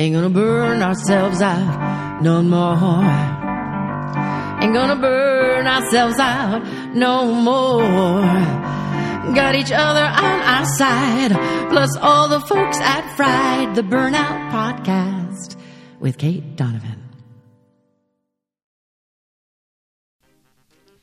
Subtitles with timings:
[0.00, 3.04] Ain't gonna burn ourselves out no more.
[4.62, 8.22] Ain't gonna burn ourselves out no more.
[9.34, 11.32] Got each other on our side,
[11.68, 15.56] plus all the folks at Fried, the Burnout Podcast
[15.98, 17.10] with Kate Donovan.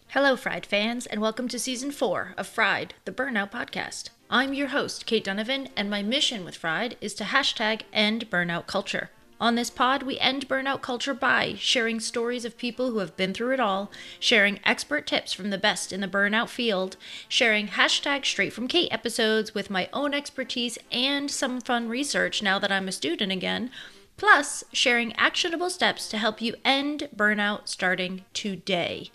[0.08, 4.10] Hello, Fried fans, and welcome to season four of Fried, the Burnout Podcast.
[4.30, 8.68] I'm your host, Kate Donovan, and my mission with Fried is to hashtag end burnout
[8.68, 9.10] culture.
[9.40, 13.34] On this pod, we end burnout culture by sharing stories of people who have been
[13.34, 13.90] through it all,
[14.20, 16.98] sharing expert tips from the best in the burnout field,
[17.30, 22.60] sharing hashtag straight from Kate episodes with my own expertise and some fun research now
[22.60, 23.72] that I'm a student again,
[24.18, 29.10] plus sharing actionable steps to help you end burnout starting today.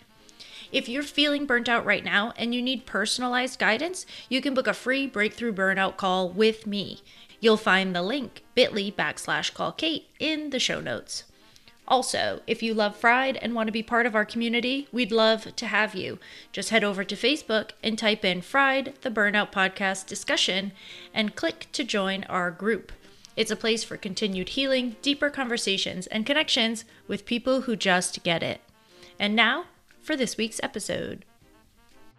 [0.73, 4.65] If you're feeling burnt out right now and you need personalized guidance, you can book
[4.65, 7.03] a free breakthrough burnout call with me.
[7.39, 11.25] You'll find the link bit.ly backslash call Kate in the show notes.
[11.87, 15.55] Also, if you love Fried and want to be part of our community, we'd love
[15.55, 16.17] to have you.
[16.51, 20.71] Just head over to Facebook and type in Fried, the Burnout Podcast discussion,
[21.13, 22.91] and click to join our group.
[23.35, 28.41] It's a place for continued healing, deeper conversations, and connections with people who just get
[28.41, 28.61] it.
[29.19, 29.65] And now,
[30.03, 31.25] for this week's episode.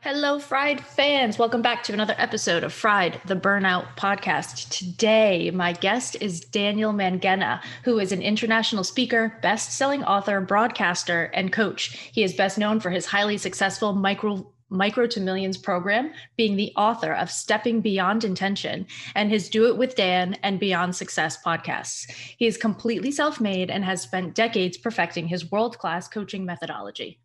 [0.00, 1.38] Hello, Fried fans.
[1.38, 4.68] Welcome back to another episode of Fried, the Burnout Podcast.
[4.68, 11.30] Today, my guest is Daniel Mangena, who is an international speaker, best selling author, broadcaster,
[11.34, 12.10] and coach.
[12.12, 16.72] He is best known for his highly successful micro Micro to Millions program, being the
[16.76, 22.10] author of Stepping Beyond Intention and his Do It with Dan and Beyond Success podcasts.
[22.36, 27.20] He is completely self made and has spent decades perfecting his world class coaching methodology.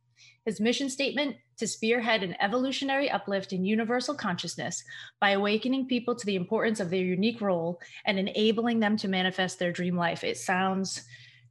[0.50, 4.84] His mission statement to spearhead an evolutionary uplift in universal consciousness
[5.22, 9.60] by awakening people to the importance of their unique role and enabling them to manifest
[9.60, 10.24] their dream life.
[10.24, 11.04] It sounds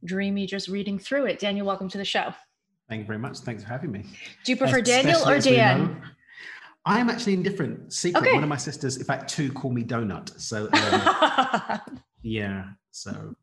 [0.03, 1.39] dreamy just reading through it.
[1.39, 2.33] Daniel, welcome to the show.
[2.89, 3.37] Thank you very much.
[3.37, 4.03] Thanks for having me.
[4.43, 6.01] Do you prefer Daniel or Dan?
[6.83, 7.93] I am actually indifferent.
[7.93, 8.21] Secret.
[8.21, 8.33] Okay.
[8.33, 10.37] One of my sisters, in fact, two call me Donut.
[10.41, 12.65] So, um, yeah.
[12.91, 13.33] So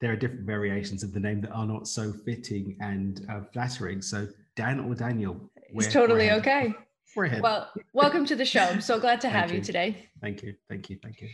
[0.00, 4.02] there are different variations of the name that are not so fitting and uh, flattering.
[4.02, 4.26] So
[4.58, 5.40] Dan or Daniel.
[5.72, 6.74] It's totally okay.
[7.14, 7.40] We're.
[7.40, 8.62] Well, welcome to the show.
[8.62, 9.58] I'm so glad to have you.
[9.58, 10.08] you today.
[10.20, 10.54] Thank you.
[10.68, 10.98] Thank you.
[11.00, 11.28] Thank you.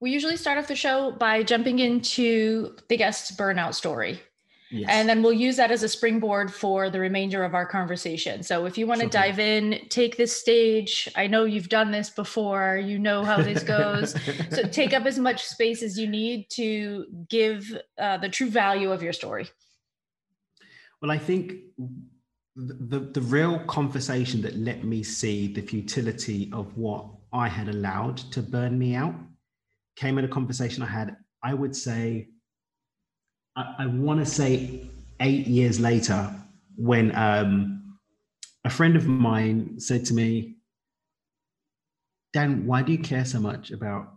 [0.00, 4.18] We usually start off the show by jumping into the guest's burnout story.
[4.70, 4.88] Yes.
[4.90, 8.42] And then we'll use that as a springboard for the remainder of our conversation.
[8.42, 11.06] So if you want to dive in, take this stage.
[11.14, 14.14] I know you've done this before, you know how this goes.
[14.50, 18.90] so take up as much space as you need to give uh, the true value
[18.90, 19.50] of your story.
[21.02, 21.56] Well, I think
[22.56, 28.18] the, the real conversation that let me see the futility of what I had allowed
[28.32, 29.14] to burn me out
[29.96, 32.28] came in a conversation I had, I would say,
[33.56, 34.88] I, I want to say
[35.20, 36.32] eight years later,
[36.76, 37.98] when um,
[38.64, 40.56] a friend of mine said to me,
[42.32, 44.14] Dan, why do you care so much about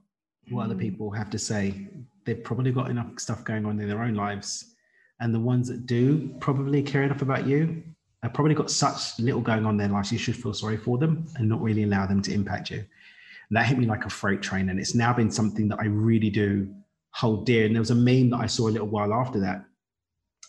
[0.49, 0.79] what other mm.
[0.79, 1.87] people have to say?
[2.25, 4.75] They've probably got enough stuff going on in their own lives.
[5.19, 7.83] And the ones that do probably care enough about you
[8.23, 10.97] have probably got such little going on in their lives, you should feel sorry for
[10.97, 12.77] them and not really allow them to impact you.
[12.77, 14.69] And that hit me like a freight train.
[14.69, 16.73] And it's now been something that I really do
[17.11, 17.65] hold dear.
[17.65, 19.63] And there was a meme that I saw a little while after that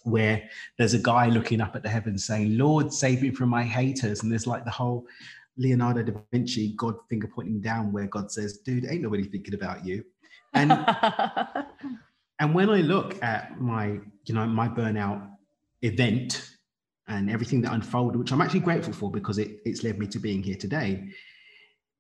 [0.05, 3.63] where there's a guy looking up at the heavens saying, Lord, save me from my
[3.63, 4.23] haters.
[4.23, 5.07] And there's like the whole
[5.57, 9.85] Leonardo da Vinci God finger pointing down where God says, dude, ain't nobody thinking about
[9.85, 10.05] you.
[10.55, 10.73] And
[12.39, 15.29] and when I look at my, you know, my burnout
[15.83, 16.58] event
[17.09, 20.19] and everything that unfolded, which I'm actually grateful for because it, it's led me to
[20.19, 21.09] being here today.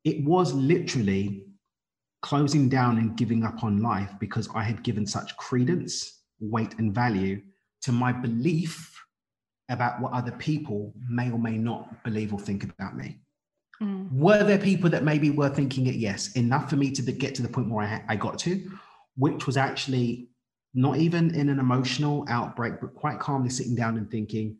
[0.04, 1.44] It was literally
[2.22, 6.94] closing down and giving up on life because I had given such credence, weight, and
[6.94, 7.42] value
[7.82, 8.94] to my belief
[9.68, 13.20] about what other people may or may not believe or think about me.
[13.82, 14.10] Mm.
[14.12, 15.94] Were there people that maybe were thinking it?
[15.94, 18.70] Yes, enough for me to get to the point where I, I got to,
[19.16, 20.28] which was actually
[20.74, 24.56] not even in an emotional outbreak, but quite calmly sitting down and thinking,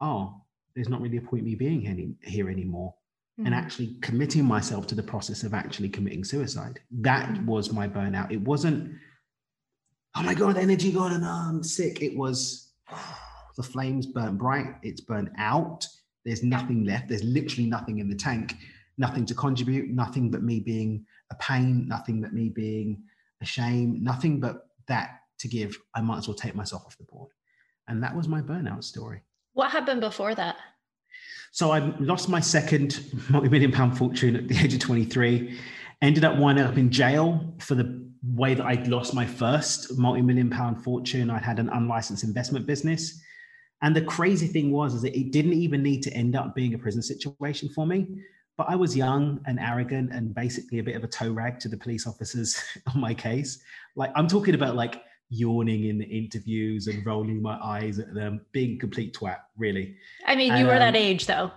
[0.00, 0.42] oh,
[0.74, 2.94] there's not really a point me being any, here anymore.
[3.38, 3.46] Mm-hmm.
[3.46, 6.80] And actually committing myself to the process of actually committing suicide.
[6.92, 7.46] That mm-hmm.
[7.46, 8.30] was my burnout.
[8.30, 8.94] It wasn't,
[10.16, 12.00] oh my God, energy gone and oh, I'm sick.
[12.00, 12.72] It was
[13.56, 15.86] the flames burnt bright, it's burnt out.
[16.24, 17.08] There's nothing left.
[17.08, 18.54] There's literally nothing in the tank,
[18.96, 23.02] nothing to contribute, nothing but me being a pain, nothing but me being
[23.42, 25.76] a shame, nothing but that to give.
[25.94, 27.30] I might as well take myself off the board.
[27.88, 29.22] And that was my burnout story.
[29.54, 30.56] What happened before that?
[31.52, 35.56] So I lost my second multi-million pound fortune at the age of 23.
[36.02, 40.50] Ended up winding up in jail for the way that I'd lost my first multi-million
[40.50, 41.30] pound fortune.
[41.30, 43.20] I'd had an unlicensed investment business.
[43.82, 46.74] And the crazy thing was is that it didn't even need to end up being
[46.74, 48.08] a prison situation for me.
[48.56, 51.68] But I was young and arrogant and basically a bit of a toe rag to
[51.68, 52.60] the police officers
[52.94, 53.62] on my case.
[53.94, 58.40] Like I'm talking about like yawning in the interviews and rolling my eyes at them,
[58.52, 59.96] being complete twat, really.
[60.26, 61.50] I mean, you And, were that um, age though.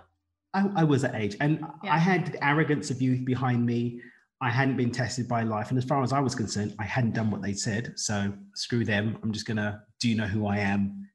[0.54, 1.94] I, I was that age, and Yeah.
[1.94, 4.00] I had the arrogance of youth behind me.
[4.40, 7.12] I hadn't been tested by life, and as far as I was concerned, I hadn't
[7.14, 7.94] done what they said.
[7.96, 9.18] So screw them.
[9.22, 9.82] I'm just gonna.
[10.00, 11.08] Do you know who I am?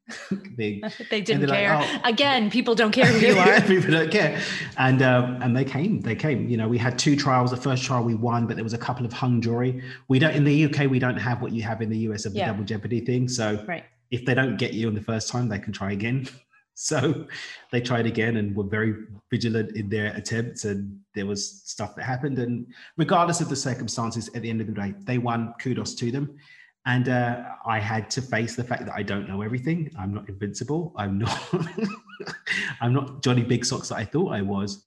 [0.58, 0.82] Thing.
[1.10, 2.02] They didn't they're like, care.
[2.04, 3.62] "Oh." Again, people don't care who you are.
[3.62, 4.42] People don't care,
[4.78, 6.02] and um, and they came.
[6.02, 6.50] They came.
[6.50, 7.52] You know, we had two trials.
[7.52, 9.82] The first trial we won, but there was a couple of hung jury.
[10.10, 10.90] We don't in the UK.
[10.90, 12.48] We don't have what you have in the US of the Yeah.
[12.48, 13.30] double jeopardy thing.
[13.30, 13.86] So right.
[14.12, 16.28] if they don't get you on the first time, they can try again.
[16.76, 17.28] So
[17.72, 18.94] they tried again and were very
[19.30, 20.66] vigilant in their attempts.
[20.66, 22.40] And there was stuff that happened.
[22.40, 22.68] And
[22.98, 25.54] regardless of the circumstances, at the end of the day, they won.
[25.60, 26.36] Kudos to them.
[26.86, 29.90] And uh, I had to face the fact that I don't know everything.
[29.98, 30.94] I'm not invincible.
[30.98, 31.40] I'm not.
[32.82, 34.86] I'm not Johnny Big Socks that I thought I was.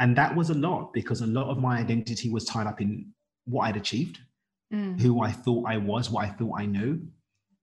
[0.00, 3.12] And that was a lot because a lot of my identity was tied up in
[3.44, 4.18] what I'd achieved
[4.72, 5.00] Mm.
[5.00, 7.00] who I thought I was, what I thought I knew.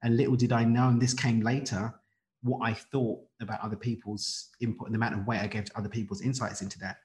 [0.02, 1.94] And little did I know, and this came later,
[2.42, 5.78] what I thought about other people's input and the amount of weight I gave to
[5.78, 6.98] other people's insights into that.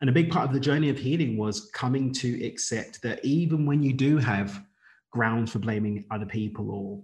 [0.00, 3.66] And a big part of the journey of healing was coming to accept that even
[3.66, 4.64] when you do have
[5.10, 7.02] grounds for blaming other people or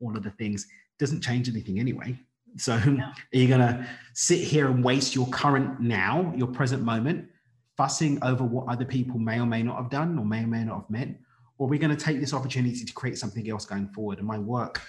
[0.00, 0.66] all of the things,
[0.98, 2.18] doesn't change anything anyway.
[2.56, 7.28] So are you gonna sit here and waste your current now, your present moment,
[7.76, 10.64] fussing over what other people may or may not have done or may or may
[10.64, 11.16] not have meant?
[11.58, 14.18] Or are we going to take this opportunity to create something else going forward?
[14.18, 14.82] And my work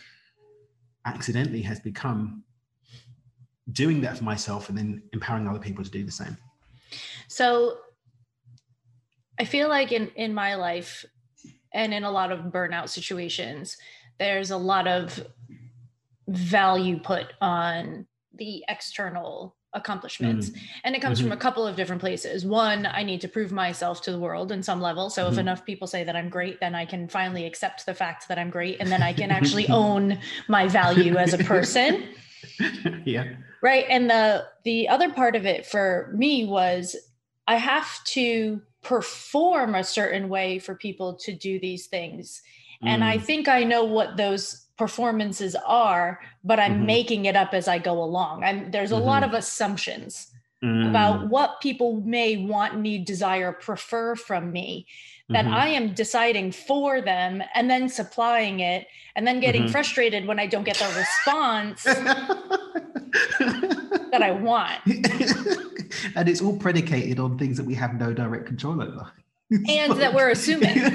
[1.06, 2.44] accidentally has become
[3.72, 6.38] doing that for myself and then empowering other people to do the same.
[7.28, 7.78] So
[9.40, 11.06] I feel like in in my life
[11.74, 13.78] and in a lot of burnout situations,
[14.20, 15.26] there's a lot of
[16.28, 20.52] value put on the external accomplishments.
[20.84, 22.46] And it comes from a couple of different places.
[22.46, 25.10] One, I need to prove myself to the world in some level.
[25.10, 25.40] So if Mhm.
[25.40, 28.50] enough people say that I'm great, then I can finally accept the fact that I'm
[28.50, 32.04] great and then I can actually own my value as a person
[33.06, 33.26] yeah.
[33.62, 36.96] right and the the other part of it for me was
[37.48, 42.42] i have to perform a certain way for people to do these things
[42.84, 43.22] and i Mm.
[43.24, 46.86] think i know what those performances are but i'm Mhm.
[46.86, 49.28] making it up as i go along and there's a lot Mhm.
[49.28, 50.32] of assumptions
[50.64, 50.90] Mm.
[50.90, 54.88] about what people may want need desire prefer from me
[55.30, 55.54] that Mhm.
[55.54, 59.72] i am deciding for them and then supplying it and then getting Mhm.
[59.72, 61.84] frustrated when i don't get the response
[64.12, 64.80] that i want
[66.16, 69.12] and it's all predicated on things that we have no direct control over.
[69.52, 70.78] and that we're assuming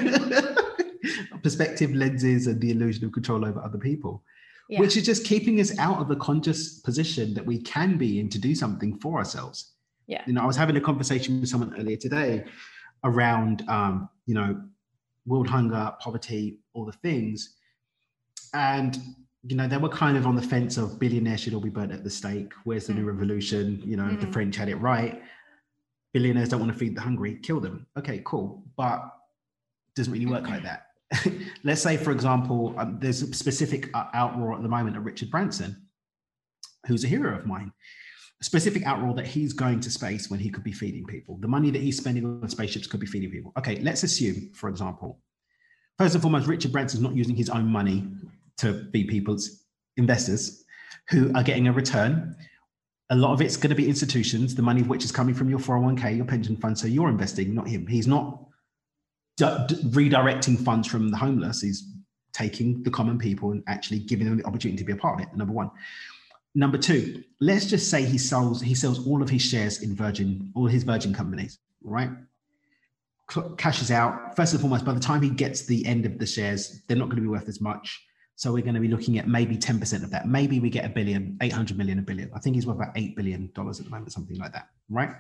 [1.43, 4.23] Perspective lenses and the illusion of control over other people,
[4.69, 4.79] Yeah.
[4.79, 8.29] which is just keeping us out of the conscious position that we can be in
[8.29, 9.73] to do something for ourselves.
[10.07, 10.23] Yeah.
[10.25, 12.45] You know, I was having a conversation with someone earlier today
[13.05, 14.61] around, um, you know,
[15.27, 17.57] world hunger, poverty, all the things.
[18.55, 18.99] And,
[19.45, 21.93] you know, they were kind of on the fence of billionaires should all be burnt
[21.93, 22.53] at the stake.
[22.65, 23.83] Where's the new revolution?
[23.85, 24.33] You know, the Mhm.
[24.33, 25.23] French had it right.
[26.13, 27.87] Billionaires don't want to feed the hungry, kill them.
[27.97, 28.65] Okay, cool.
[28.77, 29.11] But
[29.97, 30.87] doesn't really work like that.
[31.65, 35.31] Let's say, for example, um, there's a specific uh, outroar at the moment of Richard
[35.31, 35.89] Branson,
[36.87, 37.73] who's a hero of mine.
[38.43, 41.39] Specific outroar that he's going to space when he could be feeding people.
[41.41, 43.53] The money that he's spending on spaceships could be feeding people.
[43.57, 45.21] Okay, let's assume, for example,
[45.97, 48.05] first and foremost, Richard Branson's not using his own money
[48.59, 49.65] to feed people's
[49.97, 50.65] investors
[51.09, 52.35] who are getting a return.
[53.11, 55.49] A lot of it's going to be institutions, the money of which is coming from
[55.49, 56.77] your 401k, your pension fund.
[56.77, 57.87] So you're investing, not him.
[57.87, 58.45] He's not
[59.37, 61.61] d- d- redirecting funds from the homeless.
[61.61, 61.89] He's
[62.33, 65.27] taking the common people and actually giving them the opportunity to be a part of
[65.27, 65.37] it.
[65.37, 65.71] Number one.
[66.55, 70.53] Number two, let's just say he sells he sells all of his shares in Virgin,
[70.55, 72.11] all his Virgin companies, right?
[73.57, 74.37] Cashes out.
[74.37, 77.07] First and foremost, by the time he gets the end of the shares, they're not
[77.07, 78.05] going to be worth as much.
[78.37, 80.27] So we're going to be looking at maybe 10% of that.
[80.27, 82.31] Maybe we get a billion, 800 million, a billion.
[82.35, 85.11] I think he's worth about $8 billion at the moment, something like that, right?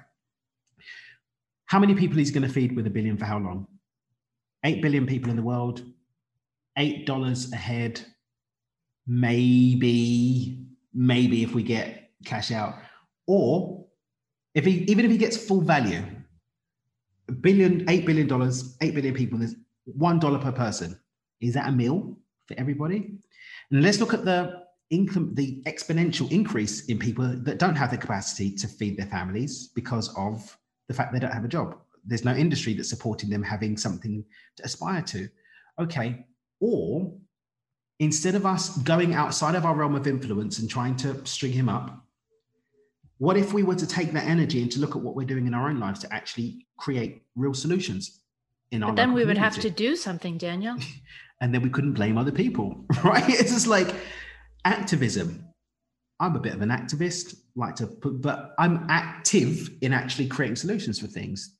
[1.66, 3.66] How many people he's going to feed with a billion for how long?
[4.64, 5.82] 8 billion people in the world,
[6.78, 8.00] $8 a head,
[9.06, 12.74] maybe, maybe if we get cash out.
[13.26, 13.86] Or
[14.54, 16.02] if he, even if he gets full value,
[17.28, 19.54] a billion, $8 billion, 8 billion people, there's
[19.98, 20.98] $1 per person.
[21.40, 23.18] Is that a meal for everybody?
[23.70, 27.96] And let's look at the income, the exponential increase in people that don't have the
[27.96, 30.56] capacity to feed their families because of
[30.88, 31.76] the fact they don't have a job.
[32.04, 34.24] There's no industry that's supporting them having something
[34.56, 35.28] to aspire to.
[35.80, 36.26] Okay.
[36.60, 37.12] Or
[37.98, 41.68] instead of us going outside of our realm of influence and trying to string him
[41.68, 42.04] up,
[43.18, 45.46] what if we were to take that energy and to look at what we're doing
[45.46, 48.20] in our own lives to actually create real solutions
[48.72, 50.76] in our But then we would have to do something, Daniel.
[51.40, 53.22] and then we couldn't blame other people, right?
[53.28, 53.94] It's just like
[54.64, 55.44] activism.
[56.18, 60.56] I'm a bit of an activist, like to put, but I'm active in actually creating
[60.56, 61.56] solutions for things.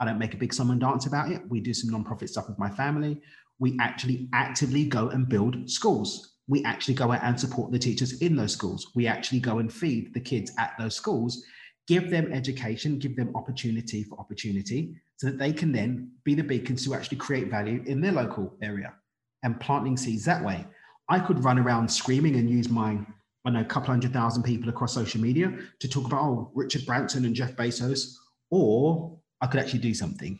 [0.00, 1.42] I don't make a big song and dance about it.
[1.48, 3.20] We do some nonprofit stuff with my family.
[3.58, 6.36] We actually actively go and build schools.
[6.46, 8.90] We actually go out and support the teachers in those schools.
[8.94, 11.44] We actually go and feed the kids at those schools,
[11.86, 16.42] give them education, give them opportunity for opportunity, so that they can then be the
[16.42, 18.94] beacons to actually create value in their local area
[19.42, 20.64] and planting seeds that way.
[21.08, 22.98] I could run around screaming and use my,
[23.44, 26.86] I know, a couple hundred thousand people across social media to talk about, oh, Richard
[26.86, 28.14] Branson and Jeff Bezos,
[28.50, 30.38] or I could actually do something.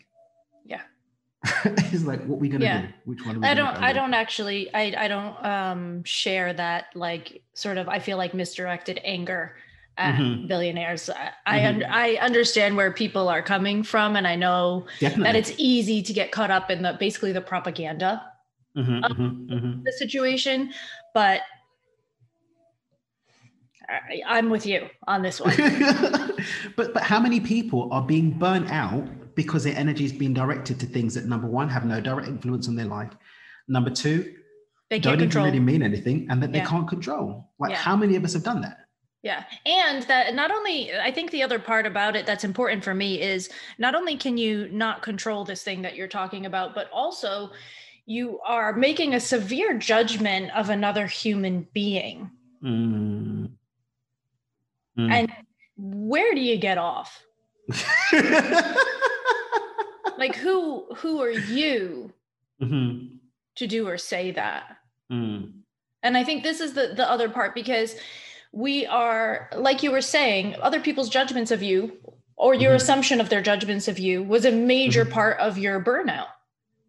[1.65, 2.83] It's like, what are we going to Yeah.
[2.83, 2.89] do?
[3.05, 6.87] Which one are we I don't I don't actually I I don't um share that
[6.95, 9.57] like sort of I feel like misdirected anger
[9.97, 10.49] at Mhm.
[10.49, 11.09] billionaires.
[11.11, 11.69] I I, Mhm.
[11.69, 15.25] un- I understand where people are coming from and I know Definitely.
[15.25, 18.23] that it's easy to get caught up in the basically the propaganda
[18.77, 19.85] Mhm, mhm, mhm.
[19.85, 20.73] the situation,
[21.15, 21.41] but
[23.89, 25.57] I, I'm with you on this one.
[26.77, 30.81] but but how many people are being burnt out because their energy is being directed
[30.81, 33.13] to things that number one have no direct influence on their life,
[33.69, 34.35] number two
[34.91, 37.51] They don't even really mean anything, and that they can't control.
[37.61, 37.77] Like Yeah.
[37.77, 38.79] how many of us have done that?
[39.23, 39.45] Yeah.
[39.65, 43.21] And that not only, I think the other part about it that's important for me
[43.21, 47.51] is not only can you not control this thing that you're talking about, but also
[48.07, 52.31] you are making a severe judgment of another human being.
[52.65, 53.51] Mm.
[54.99, 55.11] Mm.
[55.13, 55.33] And
[55.77, 57.23] where do you get off?
[60.17, 62.13] Like who who are you
[62.61, 63.19] Mhm.
[63.57, 64.79] to do or say that?
[65.13, 65.53] Mm.
[66.03, 67.95] And I think this is the the other part because
[68.53, 71.99] we are like you were saying, other people's judgments of you
[72.35, 72.77] or your Mhm.
[72.77, 75.11] assumption of their judgments of you was a major Mhm.
[75.11, 76.29] part of your burnout,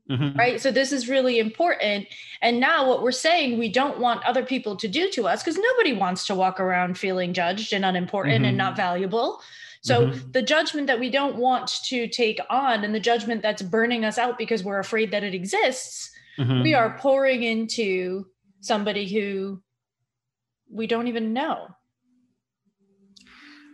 [0.10, 0.36] Mhm.
[0.38, 0.60] right?
[0.60, 2.08] So this is really important.
[2.42, 5.58] And now what we're saying we don't want other people to do to us because
[5.60, 8.64] nobody wants to walk around feeling judged and unimportant and Mhm.
[8.64, 9.42] not valuable.
[9.82, 10.34] So Mhm.
[10.34, 14.18] the judgment that we don't want to take on and the judgment that's burning us
[14.18, 16.64] out because we're afraid that it exists, Mhm.
[16.64, 18.26] we are pouring into
[18.62, 19.62] somebody who
[20.70, 21.68] we don't even know.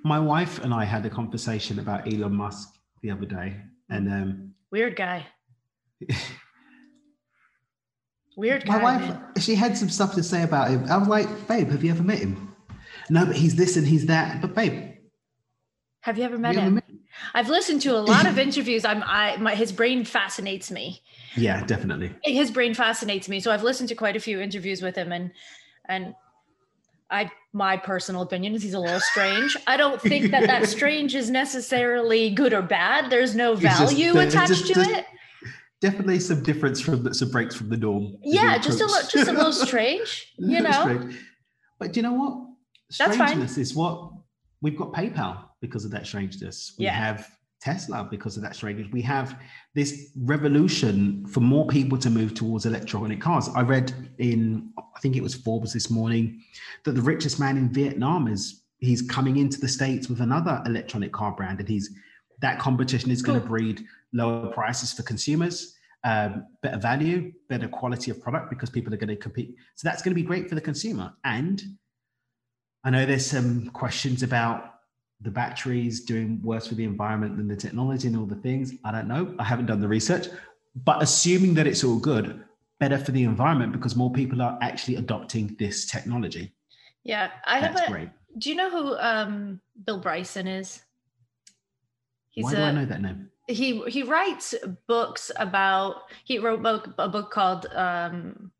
[0.03, 2.69] My wife and I had a conversation about Elon Musk
[3.01, 3.57] the other day,
[3.89, 5.25] and um, Weird guy.
[8.37, 8.77] Weird guy.
[8.77, 9.23] my wife man.
[9.39, 10.85] she had some stuff to say about him.
[10.89, 12.53] I was like, "Babe, have you ever met him?"
[13.09, 14.41] No, but he's this and he's that.
[14.41, 14.94] But babe,
[16.05, 16.75] Have you ever met you ever him?
[16.75, 16.83] met
[17.33, 18.85] I've listened to a lot of interviews.
[18.85, 21.01] I'm I my his brain fascinates me.
[21.35, 22.13] Yeah, definitely.
[22.23, 23.39] His brain fascinates me.
[23.39, 25.31] So I've listened to quite a few interviews with him and
[25.89, 26.13] and
[27.09, 29.57] I my personal opinion is he's a little strange.
[29.65, 33.09] I don't think that that strange is necessarily good or bad.
[33.09, 35.05] There's no It's just- value attached just- to just- it.
[35.81, 38.15] Definitely some difference from the, some breaks from the norm.
[38.23, 40.71] Yeah, just a little just a little strange, you know.
[40.71, 41.19] strange.
[41.79, 42.37] But do you know what?
[42.99, 43.27] That's fine.
[43.27, 44.11] Strangeness is what
[44.61, 46.73] we've got PayPal because of that strangeness.
[46.77, 46.93] We Yeah.
[46.93, 47.31] have
[47.61, 48.91] Tesla because of that strangeness.
[48.91, 49.39] We have
[49.73, 53.49] this revolution for more people to move towards electronic cars.
[53.55, 56.41] I read in I think it was Forbes this morning
[56.83, 61.11] that the richest man in Vietnam is he's coming into the states with another electronic
[61.11, 61.89] car brand, and he's
[62.41, 65.75] that competition is going to breed lower prices for consumers.
[66.03, 69.55] Um, better value, better quality of product because people are going to compete.
[69.73, 71.13] So that's going to be great for the consumer.
[71.23, 71.63] And
[72.83, 74.74] I know there's some questions about
[75.21, 78.73] the batteries doing worse for the environment than the technology and all the things.
[78.83, 79.35] I don't know.
[79.39, 80.27] I haven't done the research,
[80.83, 82.43] but assuming that it's all good,
[82.79, 86.53] better for the environment because more people are actually adopting this technology.
[87.03, 87.89] Yeah, I have a.
[87.89, 88.09] great.
[88.37, 90.81] Do you know who um, Bill Bryson is?
[92.31, 93.29] He's Why a, do I know that name?
[93.47, 94.55] he he writes
[94.87, 98.51] books about he wrote book, a book called um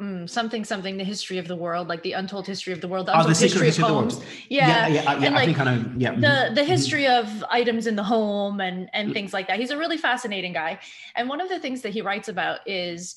[0.00, 3.06] mm, something something the history of the world like the untold history of the world
[3.06, 4.26] the Oh, the history of history of the homes world.
[4.48, 5.90] yeah, yeah, yeah, yeah, and, I like, think I know.
[5.96, 6.66] Yeah, the mhm, the mhm.
[6.66, 9.12] history of items in the home and and Mm.
[9.14, 10.78] things like that he's a really fascinating guy
[11.16, 13.16] and one of the things that he writes about is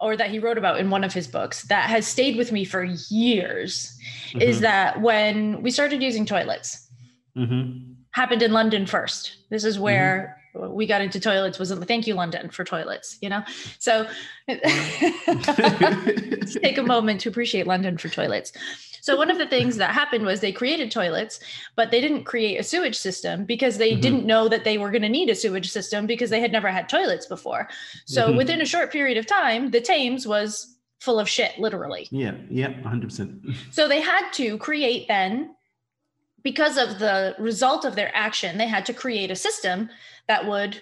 [0.00, 2.64] or that he wrote about in one of his books that has stayed with me
[2.64, 3.98] for years
[4.40, 6.88] is Mhm, that when we started using toilets
[7.36, 7.94] mhm.
[8.12, 9.36] happened in London first.
[9.50, 9.68] This Mm-hmm.
[9.68, 11.58] is where we got into toilets.
[11.58, 13.18] wasn't thank you London for toilets.
[13.20, 13.42] You know,
[13.78, 14.06] so
[16.62, 18.52] take a moment to appreciate London for toilets.
[19.02, 21.40] So one of the things that happened was they created toilets,
[21.74, 24.00] but they didn't create a sewage system because they Mhm.
[24.02, 26.68] didn't know that they were going to need a sewage system because they had never
[26.68, 27.68] had toilets before.
[28.04, 28.36] So Mhm.
[28.36, 32.08] within a short period of time, the Thames was full of shit, literally.
[32.10, 33.40] Yeah, yeah, 100%.
[33.70, 35.54] So they had to create then,
[36.42, 39.88] because of the result of their action, they had to create a system
[40.30, 40.80] that would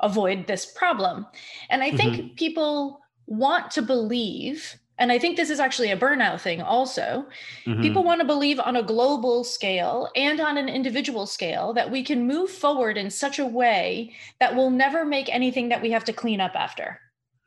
[0.00, 1.24] avoid this problem.
[1.70, 6.40] And I think people want to believe, and I think this is actually a burnout
[6.40, 7.24] thing also.
[7.64, 7.80] Mhm.
[7.80, 12.02] People want to believe on a global scale and on an individual scale that we
[12.02, 16.04] can move forward in such a way that will never make anything that we have
[16.06, 16.98] to clean up after.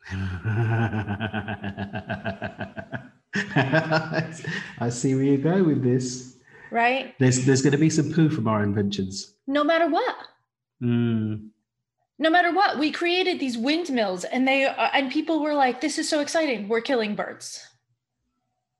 [4.79, 6.37] I see where you go with this.
[6.71, 7.13] Right?
[7.19, 9.33] There's there's going to be some poo from our inventions.
[9.47, 10.15] No matter what.
[10.83, 11.49] Mm.
[12.19, 15.97] no matter what we created these windmills and they uh, and people were like this
[15.97, 16.67] is so exciting.
[16.67, 17.65] We're killing birds.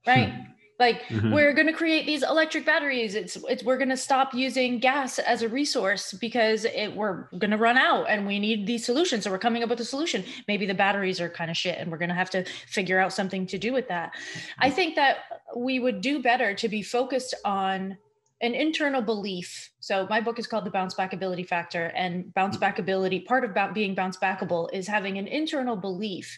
[0.06, 0.34] Right?
[0.78, 1.34] Like Mhm.
[1.34, 3.16] we're going to create these electric batteries.
[3.16, 7.52] It's it's we're going to stop using gas as a resource because it we're going
[7.52, 9.24] to run out and we need these solutions.
[9.24, 10.26] So we're coming up with a solution.
[10.50, 13.14] Maybe the batteries are kind of shit and we're going to have to figure out
[13.14, 14.12] something to do with that.
[14.60, 15.20] I think that
[15.56, 17.98] we would do better to be focused on
[18.42, 19.72] an internal belief.
[19.80, 23.44] So my book is called The Bounce Back Ability Factor, and bounce back ability, part
[23.46, 26.38] of being bounce backable is having an internal belief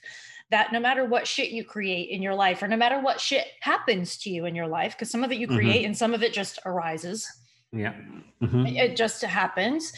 [0.50, 3.48] that no matter what shit you create in your life, or no matter what shit
[3.62, 5.56] happens to you in your life, because some of it you Mhm.
[5.56, 7.30] create and some of it just arises,
[7.74, 7.94] Yeah.
[8.42, 8.78] Mhm.
[8.78, 9.92] it just happens,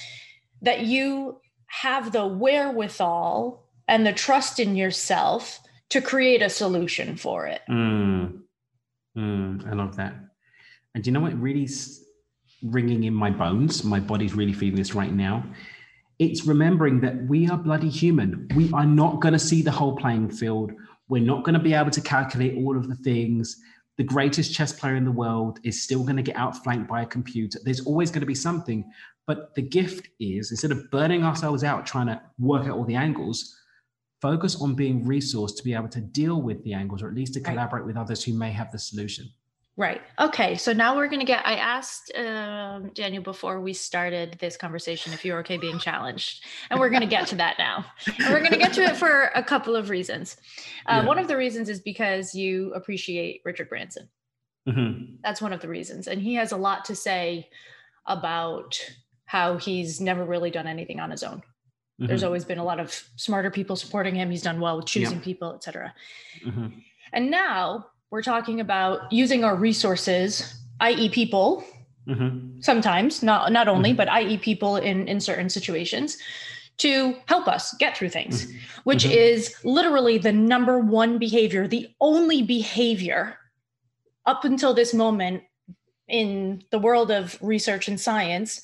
[0.62, 7.46] that you have the wherewithal and the trust in yourself to create a solution for
[7.46, 7.62] it.
[7.70, 8.42] Mm.
[9.18, 10.16] Mm, I love that.
[10.96, 12.04] And you know what really is
[12.64, 13.84] ringing in my bones?
[13.84, 15.44] My body's really feeling this right now.
[16.18, 18.48] It's remembering that we are bloody human.
[18.56, 20.72] We are not going to see the whole playing field.
[21.08, 23.56] We're not going to be able to calculate all of the things.
[23.98, 27.06] The greatest chess player in the world is still going to get outflanked by a
[27.06, 27.60] computer.
[27.64, 28.90] There's always going to be something.
[29.28, 32.96] But the gift is instead of burning ourselves out trying to work out all the
[32.96, 33.56] angles,
[34.22, 37.34] focus on being resourced to be able to deal with the angles or at least
[37.36, 37.52] to Right.
[37.52, 39.28] collaborate with others who may have the solution.
[39.80, 40.02] Right.
[40.20, 40.56] Okay.
[40.58, 45.14] So now we're going to get, I asked um, Daniel before we started this conversation
[45.14, 46.44] if you're okay being challenged.
[46.70, 47.86] And we're going to get to that now.
[48.06, 50.36] And we're going to get to it for a couple of reasons.
[50.86, 51.06] Uh, Yeah.
[51.06, 54.10] One of the reasons is because you appreciate Richard Branson.
[54.68, 55.16] Mhm.
[55.24, 56.10] That's one of the reasons.
[56.10, 57.50] And he has a lot to say
[58.06, 58.78] about
[59.24, 61.42] how he's never really done anything on his own.
[62.00, 62.26] There's Mhm.
[62.26, 64.30] always been a lot of smarter people supporting him.
[64.30, 65.94] He's done well with choosing people, et cetera.
[66.44, 66.84] Mhm.
[67.14, 71.64] And now we're talking about using our resources, i.e., people,
[72.08, 72.64] Mhm.
[72.64, 76.18] sometimes, not not only, but i.e., people in in certain situations,
[76.78, 78.48] to help us get through things,
[78.86, 79.12] which Mhm.
[79.12, 83.38] is literally the number one behavior, the only behavior
[84.26, 85.44] up until this moment
[86.08, 88.62] in the world of research and science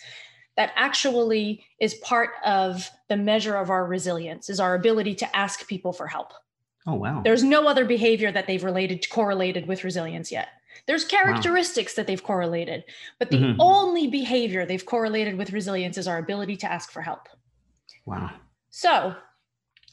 [0.57, 5.67] that actually is part of the measure of our resilience is our ability to ask
[5.67, 6.33] people for help.
[6.87, 7.21] Oh wow.
[7.23, 10.49] There's no other behavior that they've related correlated with resilience yet.
[10.87, 12.83] There's characteristics that they've correlated,
[13.17, 13.55] but the Mhm.
[13.59, 17.27] only behavior they've correlated with resilience is our ability to ask for help.
[18.05, 18.31] Wow.
[18.69, 19.15] So,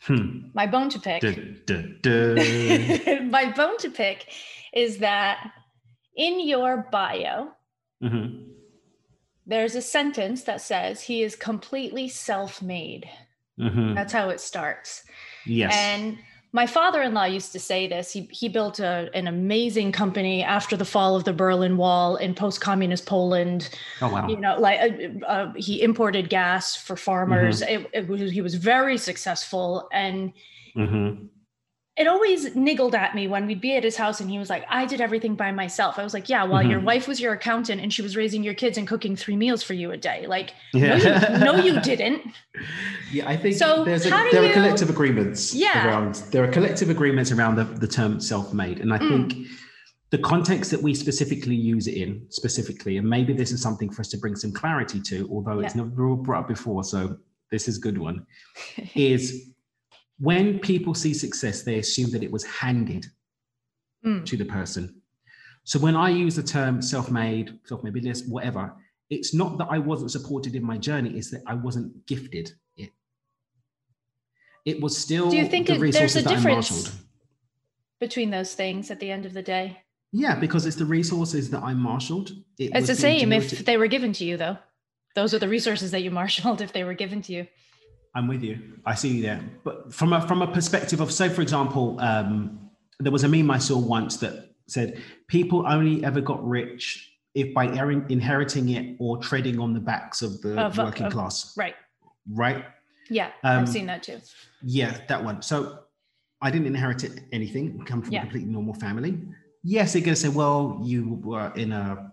[0.02, 0.48] Hmm.
[0.52, 1.32] my bone to pick, Duh,
[1.64, 3.22] duh, duh.
[3.22, 4.26] my bone to pick
[4.74, 5.50] is that
[6.16, 7.52] in your bio,
[8.02, 8.48] Mhm.
[9.46, 13.08] there's a sentence that says he is completely self-made.
[13.58, 13.94] Mhm.
[13.94, 15.04] That's how it starts.
[15.46, 15.72] Yes.
[15.74, 16.18] And
[16.54, 18.12] my father-in-law used to say this.
[18.12, 22.34] He he built a, an amazing company after the fall of the Berlin Wall in
[22.34, 23.70] post-communist Poland.
[24.02, 24.28] oh wow.
[24.28, 27.62] You know, like uh, uh, he imported gas for farmers.
[27.62, 27.86] Mm-hmm.
[27.86, 30.32] It, it was he was very successful, and
[30.76, 31.28] Mhm.
[31.98, 34.64] It always niggled at me when we'd be at his house and he was like,
[34.70, 36.84] "I did everything by myself." I was like, "Yeah, while your Mhm.
[36.84, 39.74] wife was your accountant and she was raising your kids and cooking three meals for
[39.74, 40.96] you a day." Like, Yeah.
[40.96, 42.22] no, you, no, you didn't.
[43.12, 45.86] Yeah, I think So there's a, there you- are collective agreements Yeah.
[45.86, 48.80] around there are collective agreements around the, the term self-made.
[48.80, 49.08] And I Mm.
[49.30, 49.46] think
[50.08, 54.00] the context that we specifically use it in, specifically, and maybe this is something for
[54.00, 55.82] us to bring some clarity to, although it's Yeah.
[55.82, 57.16] never brought up before, so
[57.50, 58.24] this is a good one,
[58.94, 59.51] is
[60.18, 63.06] when people see success, they assume that it was handed
[64.04, 64.26] Mm.
[64.26, 65.00] to the person.
[65.64, 68.74] So when I use the term self-made, self-made business, whatever,
[69.10, 72.90] it's not that I wasn't supported in my journey, it's that I wasn't gifted it.
[74.64, 76.70] It was still Do you think the it- there's a that I difference?
[76.72, 76.98] marshaled.
[78.00, 79.78] Between those things at the end of the day.
[80.12, 82.30] Yeah, because it's the resources that I marshaled.
[82.58, 84.58] It It's the same if they were given to you, though.
[85.14, 87.46] Those are the resources that you marshaled if they were given to you.
[88.14, 88.58] I'm with you.
[88.84, 89.40] I see you there.
[89.64, 92.70] But from a from a perspective of, say, for example, um,
[93.00, 97.54] there was a meme I saw once that said people only ever got rich if
[97.54, 101.56] by er- inheriting it or treading on the backs of the Of- working of- class,
[101.56, 101.74] Right.
[102.30, 102.64] right?
[103.08, 103.28] Yeah.
[103.42, 104.20] Um, I've seen that too.
[104.62, 105.40] Yeah, that one.
[105.42, 105.78] So
[106.42, 108.20] I didn't inherit it- anything, come from Yeah.
[108.20, 109.18] a completely normal family.
[109.64, 112.12] Yes, they're going to say, well, you were in a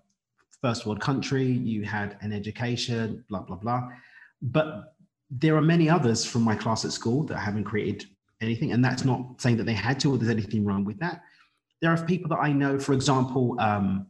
[0.62, 3.90] first world country, you had an education, blah, blah, blah.
[4.42, 4.96] But
[5.30, 8.06] there are many others from my class at school that haven't created
[8.42, 8.72] anything.
[8.72, 11.22] And that's not saying that they had to or there's anything wrong with that.
[11.82, 14.08] There are people that I know, for example, um,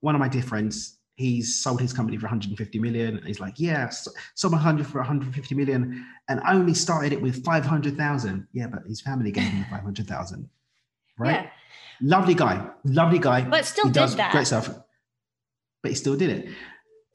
[0.00, 3.16] one of my dear friends, he's sold his company for 150 million.
[3.16, 7.42] And he's like, yeah, s- sold 100 for 150 million and only started it with
[7.44, 8.46] 500,000.
[8.52, 10.48] Yeah, but his family gave him 500,000.
[11.18, 11.32] Right?
[11.32, 11.50] Yeah.
[12.00, 13.40] Lovely guy, lovely guy.
[13.42, 14.30] But still He did does that.
[14.30, 14.68] Great stuff.
[15.82, 16.48] But he still did it.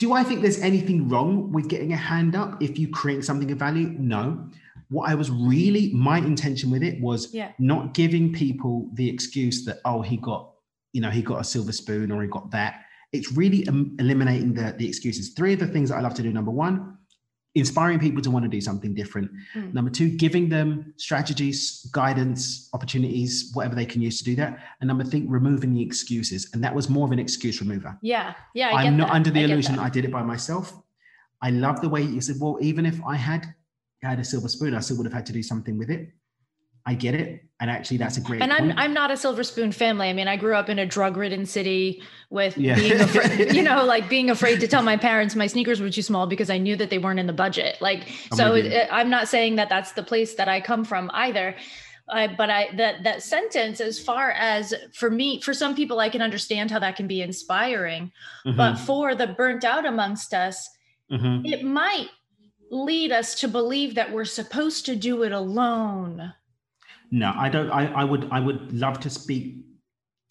[0.04, 3.50] Do I think there's anything wrong with getting a hand up if you create something
[3.54, 3.88] of value?
[3.98, 4.50] No.
[4.90, 7.54] What I was really, my intention with it was Yeah.
[7.58, 10.52] not giving people the excuse that, oh, he got,
[10.92, 12.82] you know, he got a silver spoon or he got that.
[13.14, 15.30] It's really eliminating the, the excuses.
[15.30, 16.34] Three of the things that I love to do.
[16.34, 16.98] Number one,
[17.56, 19.30] inspiring people to want to do something different.
[19.56, 19.74] Mm.
[19.74, 24.60] Number two, giving them strategies, guidance, opportunities, whatever they can use to do that.
[24.82, 26.50] And number three, removing the excuses.
[26.54, 27.98] And that was more of an excuse remover.
[28.02, 28.34] Yeah.
[28.56, 28.70] Yeah.
[28.70, 29.16] I I'm not that.
[29.16, 29.78] under the I illusion.
[29.78, 30.74] I did it by myself.
[31.42, 33.54] I love the way you said, well, even if I had
[34.02, 36.12] had a silver spoon, I still would have had to do something with it.
[36.86, 37.46] I get it.
[37.62, 38.80] And actually that's a great And I'm point.
[38.80, 40.10] I'm not a silver spoon family.
[40.10, 42.76] I mean, I grew up in a drug-ridden city with Yeah.
[42.76, 46.02] being afraid, you know, like being afraid to tell my parents my sneakers were too
[46.02, 47.78] small because I knew that they weren't in the budget.
[47.80, 51.10] Like, I'm so it, I'm not saying that that's the place that I come from
[51.14, 51.56] either.
[52.10, 56.10] Uh, but I that that sentence, as far as for me, for some people, I
[56.10, 58.12] can understand how that can be inspiring.
[58.44, 60.70] But Mhm, for the burnt out amongst us,
[61.10, 61.50] mhm.
[61.50, 62.10] it might
[62.70, 66.34] lead us to believe that we're supposed to do it alone.
[67.14, 67.70] No, I don't.
[67.70, 68.28] I, I would.
[68.32, 69.58] I would love to speak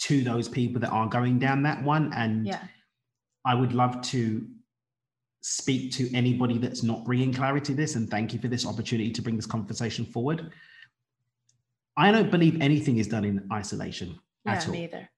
[0.00, 2.58] to those people that are going down that one, and Yeah.
[3.44, 4.44] I would love to
[5.42, 7.94] speak to anybody that's not bringing clarity to this.
[7.94, 10.50] And thank you for this opportunity to bring this conversation forward.
[11.96, 14.72] I don't believe anything is done in isolation Yeah, at all.
[14.72, 15.08] me either.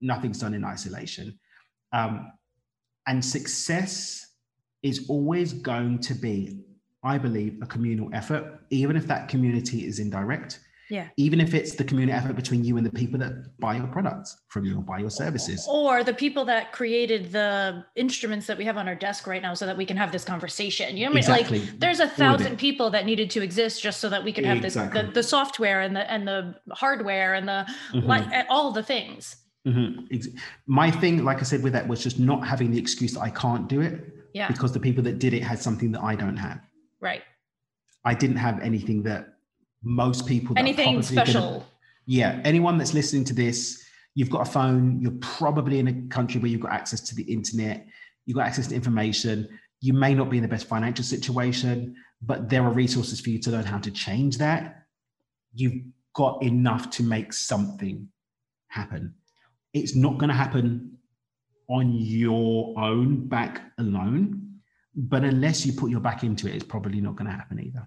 [0.00, 1.38] Nothing's done in isolation,
[1.92, 2.32] um,
[3.06, 4.32] and success
[4.82, 6.58] is always going to be,
[7.04, 10.58] I believe, a communal effort, even if that community is indirect
[10.94, 11.08] Yeah.
[11.16, 14.28] even if it's the community effort between you and the people that buy your products
[14.52, 15.66] from you or buy your services.
[15.78, 19.54] or the people that created the instruments that we have on our desk right now
[19.54, 21.36] so that we can have this conversation you know what I mean?
[21.40, 21.58] Exactly.
[21.60, 24.62] like there's a thousand people that needed to exist just so that we could have
[24.62, 25.02] this Exactly.
[25.02, 27.60] the, the software and the and the hardware and the
[27.92, 28.06] Mhm.
[28.12, 29.22] like all the things
[29.66, 30.38] Mhm.
[30.66, 33.30] My thing, like I said, with that was just not having the excuse that I
[33.30, 33.94] can't do it
[34.34, 36.60] yeah because the people that did it had something that I don't have.
[37.00, 37.22] right
[38.04, 39.22] I didn't have anything that
[39.84, 41.66] most people anything probably gonna- special
[42.06, 43.82] yeah, anyone that's listening to this,
[44.14, 47.22] you've got a phone, you're probably in a country where you've got access to the
[47.22, 47.86] internet,
[48.26, 49.48] you've got access to information.
[49.80, 53.38] You may not be in the best financial situation, but there are resources for you
[53.40, 54.86] to learn how to change that.
[55.54, 55.82] You've
[56.14, 58.08] got enough to make something
[58.68, 59.14] happen.
[59.72, 60.98] It's not going to happen
[61.68, 64.60] on your own back alone,
[64.94, 67.86] but unless you put your back into it, it's probably not going to happen either.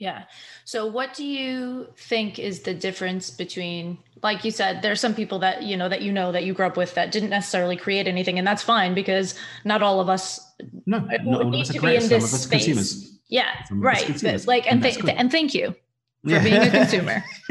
[0.00, 0.24] Yeah.
[0.64, 5.38] So what do you think is the difference between like you said there's some people
[5.40, 8.08] that you know that you know that you grew up with that didn't necessarily create
[8.08, 9.34] anything and that's fine because
[9.64, 10.40] not all of us
[10.86, 12.64] No, not all need of us to be in this of us are space.
[12.64, 13.18] consumers.
[13.28, 15.10] yeah Some right consumers, like and and th- good.
[15.10, 15.74] and thank you
[16.22, 17.24] for being a consumer.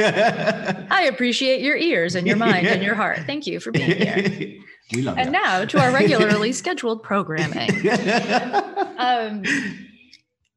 [0.92, 3.20] I appreciate your ears and your mind and your heart.
[3.26, 4.60] Thank you for being here.
[4.94, 5.44] we love And that.
[5.44, 7.72] now to our regularly scheduled programming.
[8.98, 9.44] Um,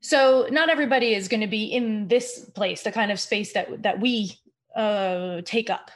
[0.03, 3.83] so not everybody is going to be in this place, the kind of space that
[3.83, 4.33] that we
[4.77, 5.91] uh, take up.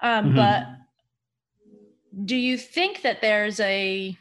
[0.00, 0.36] Um, Mhm.
[0.36, 0.66] But
[2.24, 4.16] do you think that there's a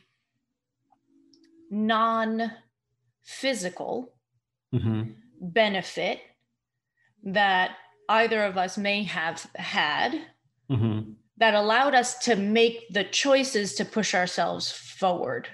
[1.70, 4.14] non-physical
[4.74, 5.16] Mhm.
[5.40, 6.20] benefit
[7.24, 7.78] that
[8.10, 10.28] either of us may have had
[10.70, 11.16] Mhm.
[11.38, 15.48] that allowed us to make the choices to push ourselves forward?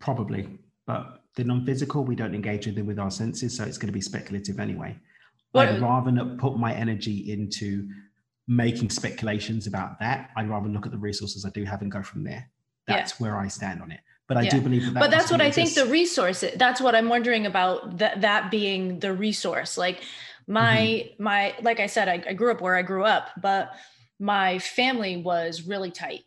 [0.00, 3.86] Probably, but the non-physical we don't engage with it with our senses, so it's going
[3.86, 4.94] to be speculative anyway.
[5.52, 7.88] What- I'd rather not put my energy into
[8.48, 10.30] making speculations about that.
[10.36, 12.50] I'd rather look at the resources I do have and go from there.
[12.88, 12.96] Yeah.
[12.96, 14.00] That's where I stand on it.
[14.26, 14.50] But I Yeah.
[14.50, 14.94] do believe that.
[14.94, 18.50] that but that's what I think the resource that's what I'm wondering about that that
[18.50, 20.02] being the resource like
[20.46, 21.22] my Mm-hmm.
[21.22, 23.72] my like I said I, I grew up where I grew up but
[24.18, 26.24] my family was really tight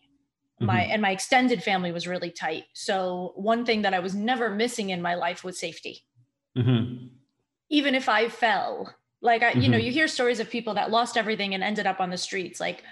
[0.62, 0.91] my Mm-hmm.
[0.93, 4.89] and my extended family was really tight so one thing that I was never missing
[4.91, 6.06] in my life was safety
[6.58, 7.10] Mhm.
[7.69, 9.84] even if I fell like I you know Mhm.
[9.86, 12.84] you hear stories of people that lost everything and ended up on the streets like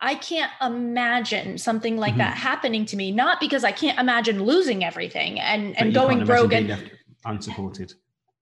[0.00, 4.84] I can't imagine something like that happening to me not because I can't imagine losing
[4.84, 6.90] everything and But and going broke and
[7.24, 7.94] unsupported.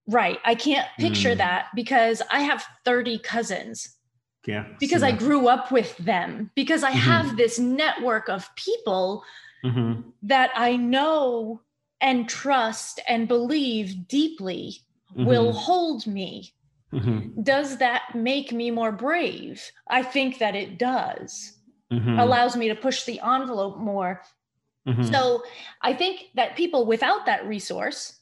[0.07, 0.39] Right.
[0.43, 1.37] I can't picture Mm.
[1.37, 3.95] that because I have 30 cousins
[4.45, 4.65] Yeah.
[4.79, 6.95] because I grew up with them, because I Mhm.
[7.11, 9.23] have this network of people
[9.63, 10.03] Mhm.
[10.23, 11.61] that I know
[12.01, 14.81] and trust and believe deeply
[15.15, 15.57] will Mhm.
[15.57, 16.53] hold me.
[16.91, 17.43] Mhm.
[17.43, 19.71] Does that make me more brave?
[19.87, 21.57] I think that it does.
[21.91, 22.19] Mhm.
[22.21, 24.21] Allows me to push the envelope more.
[24.85, 25.09] Mhm.
[25.11, 25.43] So
[25.81, 28.19] I think that people without that resource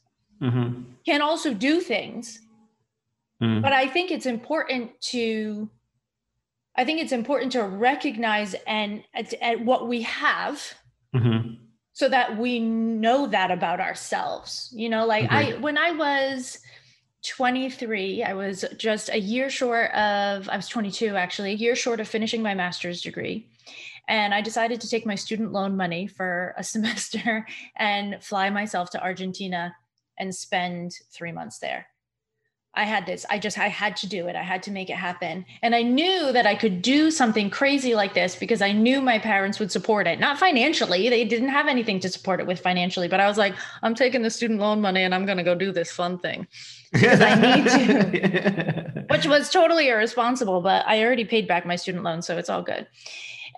[1.04, 2.40] can also do things
[3.40, 3.62] Mhm.
[3.62, 5.68] but i think it's important to
[6.76, 10.74] i think it's important to recognize and at, at what we have
[11.14, 11.58] Mhm.
[11.92, 16.58] so that we know that about ourselves you know like i when i was
[17.24, 22.00] 23 i was just a year short of i was 22 actually a year short
[22.00, 23.46] of finishing my master's degree.
[24.08, 28.90] And i decided to take my student loan money for a semester and fly myself
[28.90, 29.74] to argentina
[30.18, 31.86] and spend three months there
[32.74, 33.26] I had this.
[33.28, 34.36] I just I had to do it.
[34.36, 35.44] I had to make it happen.
[35.60, 39.18] And I knew that I could do something crazy like this because I knew my
[39.18, 40.18] parents would support it.
[40.18, 41.10] Not financially.
[41.10, 44.22] They didn't have anything to support it with financially, but I was like, I'm taking
[44.22, 46.46] the student loan money and I'm going to go do this fun thing.
[46.92, 49.04] Because I need to.
[49.10, 52.62] Which was totally irresponsible, but I already paid back my student loan, so it's all
[52.62, 52.86] good.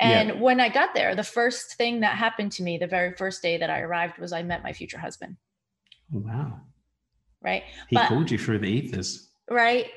[0.00, 0.34] And Yeah.
[0.40, 3.58] when I got there, the first thing that happened to me the very first day
[3.58, 5.36] that I arrived was I met my future husband,
[6.12, 6.60] oh, wow.
[7.44, 7.62] Right?
[7.90, 9.28] He But- called you through the ethers.
[9.50, 9.90] right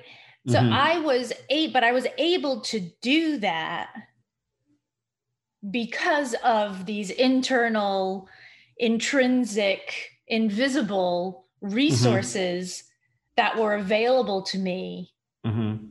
[0.47, 0.71] so Mhm.
[0.73, 3.89] i was a but i was able to do that
[5.71, 8.27] because of these internal
[8.77, 12.83] intrinsic invisible resources
[13.38, 15.13] that were available to me
[15.45, 15.89] Mhm.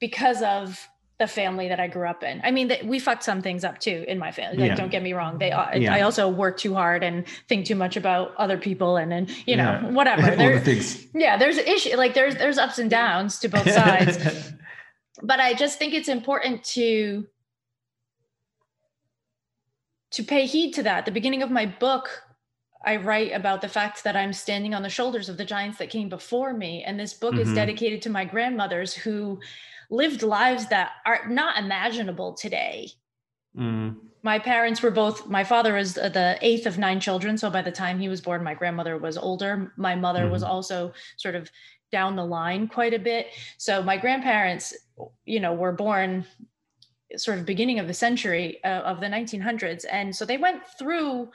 [0.00, 0.88] because of
[1.18, 3.78] the family that i grew up in i mean that we fucked some things up
[3.78, 4.74] too in my family like Yeah.
[4.76, 5.94] don't get me wrong they i Yeah.
[5.94, 9.56] I also work too hard and think too much about other people and then you
[9.56, 9.90] know Yeah.
[9.90, 11.06] whatever There- the things.
[11.14, 14.18] yeah there's issue like there's there's ups and downs to both sides
[15.22, 17.26] but i just think it's important to
[20.12, 22.22] to pay heed to that the beginning of my book
[22.84, 25.90] i write about the fact that i'm standing on the shoulders of the giants that
[25.90, 27.54] came before me and this book is Mhm.
[27.54, 29.40] dedicated to my grandmothers who
[29.90, 32.90] lived lives that are not imaginable today.
[33.56, 33.96] Mm.
[34.22, 37.70] my parents were both my father was the eighth of nine children so by the
[37.72, 39.72] time he was born my grandmother was older.
[39.76, 40.48] My mother was Mhm.
[40.48, 41.50] also sort of
[41.92, 43.28] down the line quite a bit.
[43.56, 44.74] So my grandparents
[45.24, 46.26] you know were born
[47.16, 51.30] sort of beginning of the century uh, of the 1900s and so they went through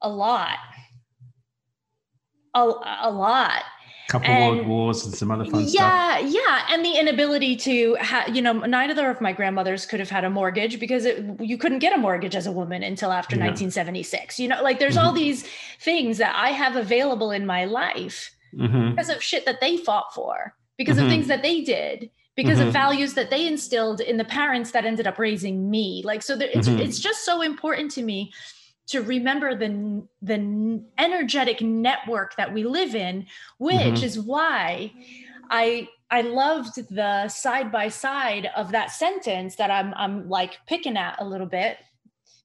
[0.00, 0.58] a lot.
[2.54, 2.62] A,
[3.02, 3.62] a lot
[4.08, 5.80] Couple And- world wars and some other fun stuff.
[5.80, 10.10] yeah, yeah, and the inability to have, you know, neither of my grandmothers could have
[10.10, 13.36] had a mortgage because it, you couldn't get a mortgage as a woman until after
[13.36, 13.44] Yeah.
[13.44, 14.38] 1976.
[14.40, 15.16] You know, like there's all Mhm.
[15.16, 15.44] these
[15.80, 18.90] things that I have available in my life Mhm.
[18.90, 21.10] because of shit that they fought for, because of Mhm.
[21.10, 22.66] things that they did, because Mhm.
[22.66, 26.02] of values that they instilled in the parents that ended up raising me.
[26.04, 26.80] Like, so there, it's Mhm.
[26.80, 28.32] it's just so important to me
[28.88, 33.26] to remember the the energetic network that we live in,
[33.58, 34.02] which Mhm.
[34.02, 34.92] is why
[35.50, 40.96] I I loved the side by side of that sentence that I'm I'm like picking
[40.96, 41.78] at a little bit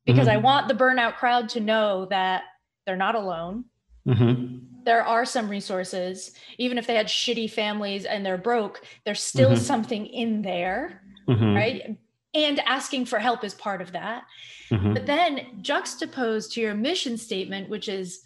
[0.06, 0.44] because I Mhm.
[0.44, 2.44] want the burnout crowd to know that
[2.86, 3.66] they're not alone
[4.08, 4.62] Mhm.
[4.86, 9.52] there are some resources even if they had shitty families and they're broke there's still
[9.52, 9.58] Mhm.
[9.58, 11.98] something in there Mhm, right
[12.46, 14.24] and asking for help is part of that.
[14.70, 18.22] Mhm, but then juxtaposed to your mission statement which is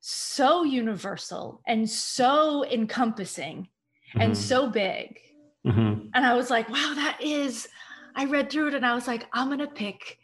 [0.00, 3.68] so universal and so encompassing
[4.18, 5.18] and mhm, so big.
[5.66, 6.08] Mhm.
[6.14, 7.68] and i was like wow that is
[8.16, 10.16] i read through it and i was like i'm gonna pick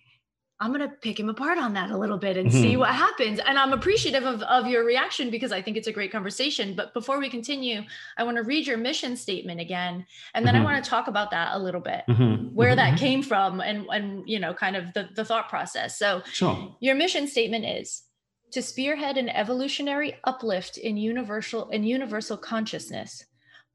[0.61, 2.79] i'm gonna pick him apart on that a little bit and see Mhm.
[2.79, 6.11] what happens and i'm appreciative of, of your reaction because i think it's a great
[6.12, 7.83] conversation but before we continue
[8.16, 10.64] i want to read your mission statement again and then i Mhm.
[10.64, 12.99] want to talk about that a little bit Mhm, where mhm, that mhm.
[12.99, 16.75] came from and and you know kind of the, the thought process so Sure.
[16.81, 18.05] your mission statement is
[18.53, 23.27] to spearhead an evolutionary uplift in universal in universal consciousness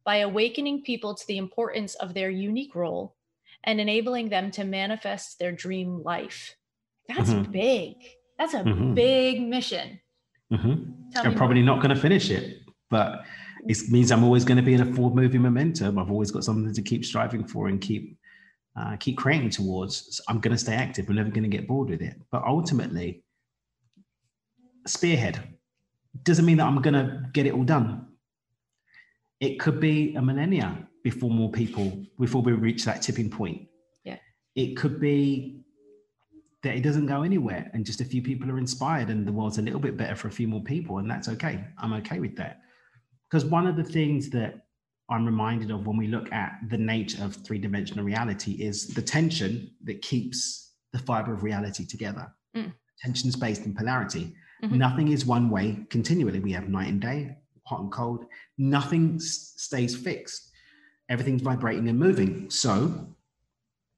[0.03, 3.15] by awakening people to the importance of their unique role
[3.63, 6.55] and enabling them to manifest their dream life.
[7.15, 7.51] That's Mhm.
[7.51, 7.95] big.
[8.37, 8.95] That's a Mhm.
[8.95, 9.99] big mission.
[10.51, 10.93] Mhm.
[11.15, 11.75] I'm probably more.
[11.75, 13.25] not going to finish it, but
[13.67, 15.97] it means I'm always going to be in a forward moving momentum.
[15.99, 18.17] I've always got something to keep striving for and keep
[18.73, 20.15] uh, keep creating towards.
[20.15, 21.09] So I'm going to stay active.
[21.09, 22.15] I'm never going to get bored with it.
[22.31, 23.21] But ultimately,
[24.87, 25.57] spearhead
[26.23, 28.07] doesn't mean that I'm going to get it all done.
[29.41, 33.67] It could be a millennia before more people before we reach that tipping point.
[34.05, 34.19] Yeah.
[34.55, 35.61] It could be
[36.63, 39.57] that it doesn't go anywhere and just a few people are inspired and the world's
[39.57, 41.63] a little bit better for a few more people and that's okay.
[41.77, 42.61] I'm okay with that.
[43.29, 44.65] Because one of the things that
[45.09, 49.69] i'm reminded of when we look at the nature of three-dimensional reality is the tension
[49.83, 52.31] that keeps the fiber of reality together.
[52.55, 52.71] Mm.
[53.03, 54.33] tension space and polarity.
[54.63, 54.73] Mhm.
[54.73, 56.39] nothing is one way continually.
[56.39, 58.25] We have night and day hot and cold.
[58.57, 60.51] Nothing s- stays fixed.
[61.09, 62.49] Everything's vibrating and moving.
[62.49, 63.07] So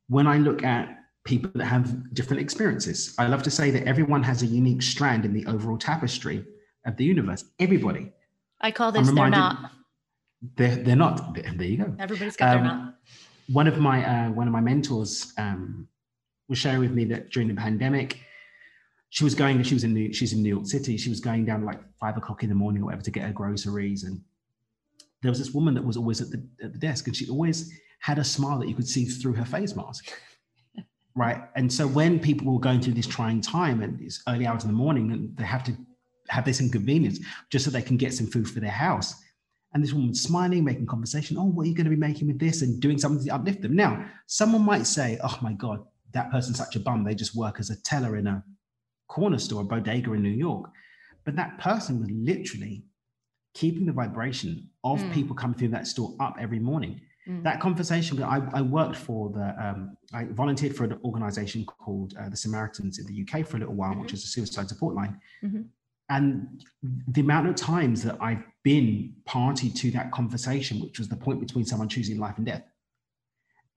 [0.07, 4.23] when I look at people that have different experiences, I love to say that everyone
[4.23, 6.45] has a unique strand in the overall tapestry
[6.85, 7.45] of the universe.
[7.59, 8.11] Everybody.
[8.61, 9.71] I call this their knot.
[10.55, 11.35] They're, their knot.
[11.35, 11.95] There you go.
[11.99, 12.95] Everybody's got their Um, knot.
[13.49, 15.87] One of my uh, one of my mentors um,
[16.47, 18.19] was sharing with me that during the pandemic,
[19.09, 19.61] she was going.
[19.63, 20.13] She was in New.
[20.13, 20.97] She's in New York City.
[20.97, 23.33] She was going down like five o'clock in the morning or whatever to get her
[23.33, 24.21] groceries, and
[25.21, 27.71] there was this woman that was always at the at the desk, and she always
[27.99, 30.09] had a smile that you could see through her face mask.
[31.15, 31.43] Right?
[31.55, 34.69] And so when people were going through this trying time and it's early hours in
[34.69, 35.73] the morning and they have to
[36.29, 39.13] have this inconvenience just so they can get some food for their house.
[39.73, 41.37] And this woman smiling, making conversation.
[41.37, 42.61] Oh, what are you going to be making with this?
[42.61, 43.75] And doing something to uplift them.
[43.75, 47.03] Now, someone might say, oh my God, that person's such a bum.
[47.03, 48.43] They just work as a teller in a
[49.07, 50.69] corner store, a bodega in New York.
[51.25, 52.83] But that person was literally
[53.55, 55.13] keeping the vibration of Mm.
[55.13, 57.41] people coming through that store up every morning Mm.
[57.43, 62.27] that conversation I, I worked for the um, i volunteered for an organization called uh,
[62.27, 65.13] the samaritans in the uk for a little while which is a suicide support line
[65.41, 65.65] Mhm.
[66.09, 66.65] and
[67.15, 71.39] the amount of times that i've been party to that conversation which was the point
[71.39, 72.63] between someone choosing life and death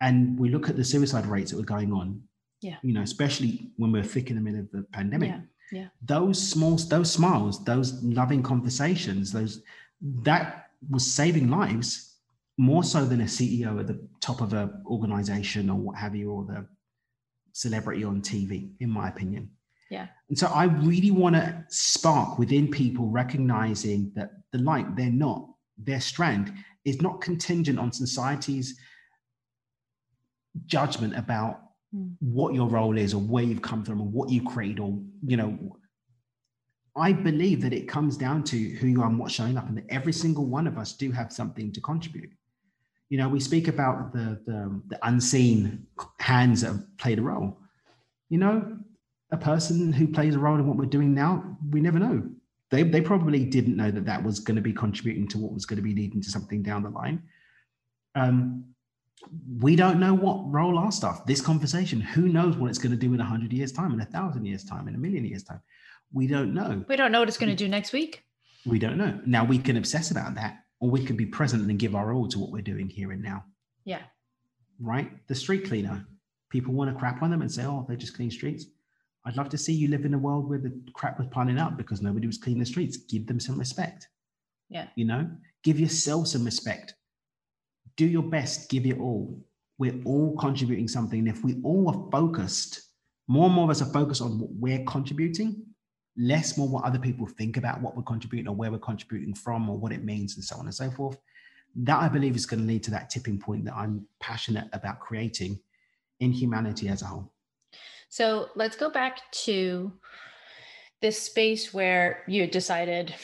[0.00, 2.20] and we look at the suicide rates that were going on
[2.62, 2.78] Yeah.
[2.82, 5.40] you know especially when we're thick in the middle of the pandemic Yeah,
[5.72, 5.88] yeah.
[6.02, 9.62] those small those smiles those loving conversations those
[10.24, 12.05] that was saving lives
[12.58, 16.30] more so than a ceo at the top of an organization or what have you
[16.30, 16.66] or the
[17.52, 19.50] celebrity on tv in my opinion
[19.90, 20.06] Yeah.
[20.28, 25.48] and so i really want to spark within people recognizing that the light their knot
[25.78, 26.52] their strand
[26.84, 28.78] is not contingent on society's
[30.66, 31.62] judgment about
[31.94, 32.16] Mm.
[32.18, 35.36] what your role is or where you've come from or what you create or you
[35.36, 35.56] know
[36.96, 39.76] i believe that it comes down to who you are and what's showing up and
[39.78, 42.30] that every single one of us do have something to contribute
[43.08, 45.86] you know we speak about the the, the unseen
[46.18, 47.58] hands that have played a role.
[48.28, 48.78] You know
[49.32, 52.22] a person who plays a role in what we're doing now we never know.
[52.70, 55.66] They, they probably didn't know that that was going to be contributing to what was
[55.66, 57.22] going to be leading to something down the line.
[58.16, 58.64] Um,
[59.60, 62.98] we don't know what role our stuff this conversation who knows what it's going to
[62.98, 65.42] do in a hundred years time in a thousand years time in a million years
[65.42, 65.60] time?
[66.12, 66.84] We don't know.
[66.88, 68.24] We don't know what it's going to do next week.
[68.64, 69.20] we don't know.
[69.26, 72.28] Now we can obsess about that or we can be present and give our all
[72.28, 73.44] to what we're doing here and now.
[73.84, 74.02] Yeah.
[74.80, 75.10] right?
[75.28, 76.06] The street cleaner.
[76.50, 78.66] People want to crap on them and say oh they just clean streets.
[79.24, 81.76] I'd love to see you live in a world where the crap was piling up
[81.76, 82.96] because nobody was cleaning the streets.
[82.96, 84.08] Give them some respect.
[84.68, 84.86] Yeah.
[84.94, 85.28] you know?
[85.64, 86.94] Give yourself some respect.
[87.96, 88.70] Do your best.
[88.70, 89.40] Give it all.
[89.78, 91.18] We're all contributing something.
[91.20, 92.86] And if we all are focused
[93.28, 95.64] more and more of us are focused on what we're contributing
[96.16, 99.68] less more what other people think about what we're contributing or where we're contributing from
[99.68, 101.18] or what it means and so on and so forth
[101.74, 104.98] that i believe is going to lead to that tipping point that i'm passionate about
[104.98, 105.58] creating
[106.20, 107.30] in humanity as a whole
[108.08, 109.92] So let's go back to
[111.02, 113.14] this space where you decided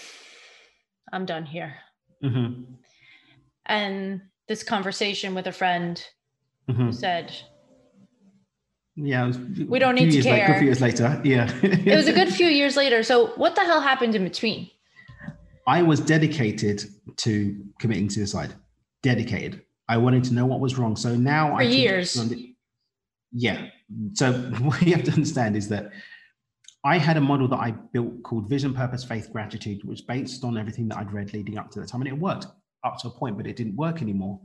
[1.13, 1.77] I'm done here.
[2.23, 2.79] Mhm.
[3.67, 6.05] And this conversation with a friend
[6.69, 6.93] Mhm.
[6.93, 7.33] said,
[8.95, 10.55] Yeah, was, We don't need to care.
[10.55, 11.51] a few years later, yeah.
[11.63, 13.03] it was a good few years later.
[13.03, 14.71] So, what the hell happened in between?
[15.67, 16.85] I was dedicated
[17.19, 18.55] to committing suicide.
[19.03, 19.63] Dedicated.
[19.89, 20.97] I wanted to know what was wrong.
[20.97, 22.33] So now For I years.
[23.33, 23.67] Yeah.
[24.15, 25.91] So what you have to understand is that
[26.85, 30.45] I had a model that I built called Vision, Purpose, Faith, Gratitude, which was based
[30.45, 32.01] on everything that I'd read leading up to that time.
[32.01, 32.47] And it worked
[32.85, 34.41] up to a point, but it didn't work anymore.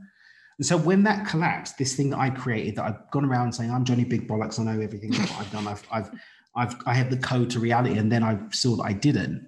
[0.58, 3.70] And so when that collapsed, this thing that I created that I've gone around saying,
[3.70, 5.68] I'm Johnny Big Bollocks, I know everything that I've done.
[5.68, 6.10] I've I've
[6.56, 9.46] I've I have the code to reality, and then I saw that I didn't.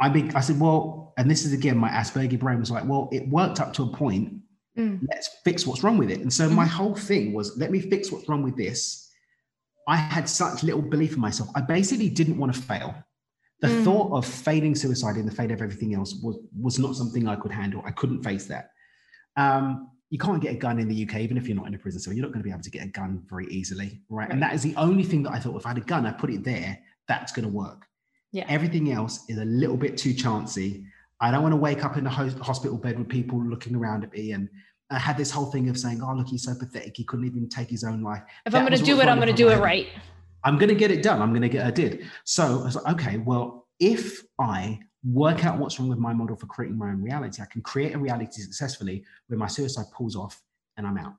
[0.00, 3.08] I be, I said, well, and this is again my Asperger brain was like, well,
[3.10, 4.32] it worked up to a point.
[4.78, 5.00] Mm.
[5.10, 6.20] Let's fix what's wrong with it.
[6.20, 9.10] And so my whole thing was, let me fix what's wrong with this.
[9.88, 11.48] I had such little belief in myself.
[11.56, 12.94] I basically didn't want to fail.
[13.60, 13.82] The Mm.
[13.82, 17.34] thought of failing suicide in the fate of everything else was was not something I
[17.34, 17.82] could handle.
[17.84, 18.70] I couldn't face that.
[19.38, 21.78] Um, you can't get a gun in the UK, even if you're not in a
[21.78, 22.12] prison cell.
[22.12, 24.28] You're not going to be able to get a gun very easily, right?
[24.30, 26.12] And that is the only thing that I thought if I had a gun, I
[26.12, 27.86] put it there, that's going to work.
[28.32, 28.44] Yeah.
[28.48, 30.84] Everything else is a little bit too chancy.
[31.20, 34.04] I don't want to wake up in a ho- hospital bed with people looking around
[34.04, 34.32] at me.
[34.32, 34.48] And
[34.90, 36.96] I had this whole thing of saying, oh, look, he's so pathetic.
[36.96, 38.22] He couldn't even take his own life.
[38.46, 39.88] If That I'm going to do it, I'm going to do it right.
[40.44, 41.20] I'm going to get it done.
[41.20, 42.06] I'm going to get, I did.
[42.24, 46.36] So I was like, okay, well, if I work out what's wrong with my model
[46.36, 50.16] for creating my own reality, I can create a reality successfully where my suicide pulls
[50.16, 50.40] off
[50.76, 51.14] and I'm out.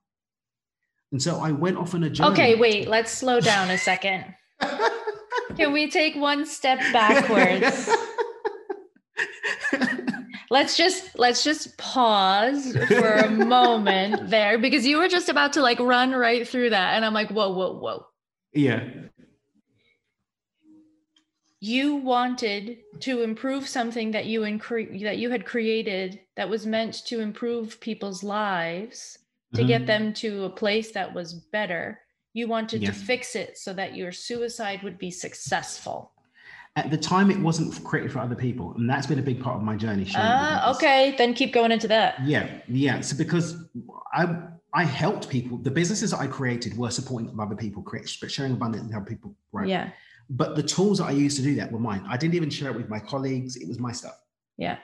[1.11, 2.31] And so I went off on a journey.
[2.31, 4.25] Okay, wait, let's slow down a second.
[5.55, 7.89] Can we take one step backwards?
[10.51, 15.61] let's just let's just pause for a moment there because you were just about to
[15.61, 18.03] like run right through that and i'm like whoa whoa whoa
[18.53, 18.89] yeah.
[21.61, 26.93] You wanted to improve something that you incre- that you had created that was meant
[27.05, 29.19] to improve people's lives
[29.53, 29.87] to get Mhm.
[29.87, 31.99] them to a place that was better
[32.33, 32.91] you wanted Yeah.
[32.91, 36.11] to fix it so that your suicide would be successful
[36.75, 38.73] At the time, it wasn't created for other people.
[38.75, 40.05] And that's been a big part of my journey.
[40.15, 43.01] ah okay then keep going into that Yeah, yeah.
[43.01, 43.47] So because
[44.13, 44.23] I
[44.81, 48.83] I helped people, the businesses that I created were supporting other people, create, sharing abundance
[48.83, 49.35] and help people.
[49.51, 49.67] Right.
[49.67, 49.89] yeah
[50.29, 52.05] But the tools that I used to do that were mine.
[52.07, 53.55] I didn't even share it with my colleagues.
[53.55, 54.19] It was my stuff.
[54.57, 54.77] yeah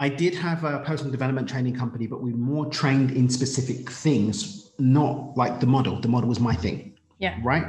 [0.00, 3.88] I did have a personal development training company, but we were more trained in specific
[3.90, 6.00] things, not like the model.
[6.00, 6.98] The model was my thing.
[7.18, 7.38] Yeah.
[7.42, 7.64] Right.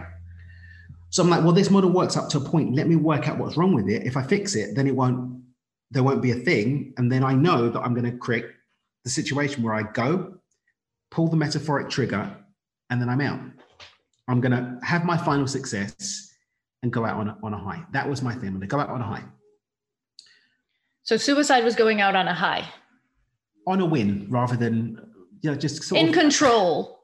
[1.11, 2.75] So I'm like, well, this model works up to a point.
[2.75, 4.05] Let me work out what's wrong with it.
[4.05, 5.43] If I fix it, then it won't,
[5.91, 6.93] there won't be a thing.
[6.97, 8.45] And then I know that I'm going to create
[9.03, 10.35] the situation where I go,
[11.11, 12.35] pull the metaphoric trigger,
[12.89, 13.39] and then I'm out.
[14.27, 16.33] I'm going to have my final success
[16.85, 17.83] and go out on a, on a high.
[17.93, 18.49] That was my thing.
[18.49, 19.23] I'm going to go out on a high.
[21.01, 22.63] so suicide was going out on a high
[23.67, 24.99] on a win rather than
[25.41, 27.03] you know just sort in of control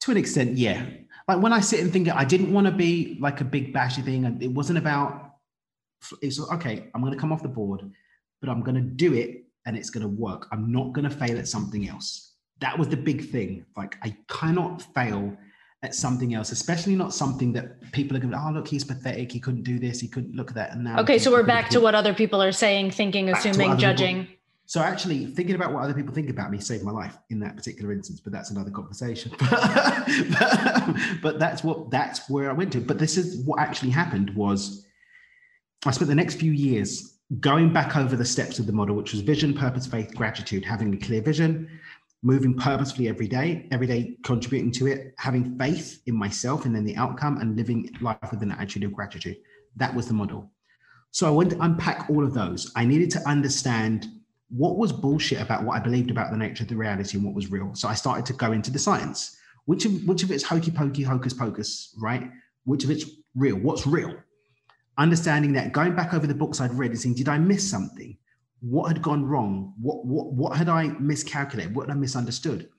[0.00, 0.84] to an extent yeah
[1.26, 4.02] like when i sit and think i didn't want to be like a big bashy
[4.02, 5.36] thing it wasn't about
[6.20, 7.80] it's okay i'm going to come off the board
[8.40, 11.16] but i'm going to do it and it's going to work i'm not going to
[11.22, 15.34] fail at something else that was the big thing like i cannot fail
[15.84, 19.30] at something else especially not something that people are going to oh look he's pathetic
[19.30, 21.68] he couldn't do this he couldn't look at that and now okay so we're back
[21.68, 24.26] to what other people are saying thinking assuming other people- judging
[24.66, 27.54] So actually, thinking about what other people think about me saved my life in that
[27.54, 28.18] particular instance.
[28.24, 29.30] But that's another conversation.
[29.50, 32.80] but, but that's what that's where I went to.
[32.80, 34.86] But this is what actually happened was
[35.84, 39.12] I spent the next few years going back over the steps of the model, which
[39.12, 41.68] was vision, purpose, faith, gratitude, having a clear vision,
[42.24, 46.84] moving purposefully every day, every day contributing to it, having faith in myself and then
[46.84, 49.36] the outcome, and living life with an attitude of gratitude.
[49.76, 50.50] That was the model.
[51.10, 52.72] So I went to unpack all of those.
[52.74, 54.06] I needed to understand
[54.48, 57.34] what was bullshit about what I believed about the nature of the reality and what
[57.34, 57.74] was real.
[57.74, 59.36] So I started to go into the science.
[59.66, 62.30] Which of which of it's hokey pokey, hocus pocus, right?
[62.64, 63.04] Which of it's
[63.34, 63.56] real?
[63.56, 64.14] What's real?
[64.96, 68.16] Understanding that, going back over the books I'd read and saying, did I miss something?
[68.66, 69.74] What had gone wrong?
[69.78, 71.74] What what what had I miscalculated?
[71.74, 72.70] What had I misunderstood?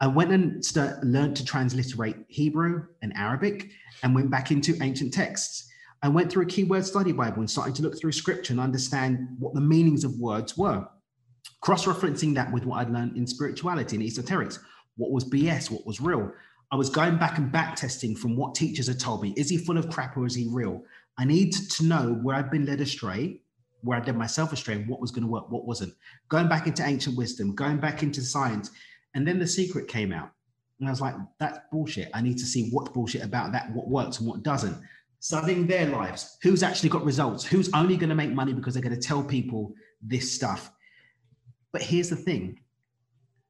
[0.00, 3.70] I went and start, learned to transliterate Hebrew and Arabic
[4.02, 5.68] and went back into ancient texts.
[6.02, 9.26] I went through a keyword study Bible and started to look through scripture and understand
[9.38, 10.86] what the meanings of words were.
[11.62, 14.58] Cross referencing that with what I'd learned in spirituality and esoterics.
[14.96, 15.70] What was BS?
[15.70, 16.30] What was real?
[16.70, 19.32] I was going back and back testing from what teachers had told me.
[19.36, 20.82] Is he full of crap or is he real?
[21.18, 23.40] I need to know where I've been led astray,
[23.84, 25.94] where I did myself astray, what was going to work, what wasn't.
[26.28, 28.70] Going back into ancient wisdom, going back into science.
[29.14, 30.30] And then the secret came out.
[30.80, 32.08] And I was like, that's bullshit.
[32.12, 34.76] I need to see what's bullshit about that, what works and what doesn't.
[35.24, 38.82] studying their lives, who's actually got results, who's only going to make money because they're
[38.82, 39.72] going to tell people
[40.02, 40.70] this stuff.
[41.72, 42.60] But here's the thing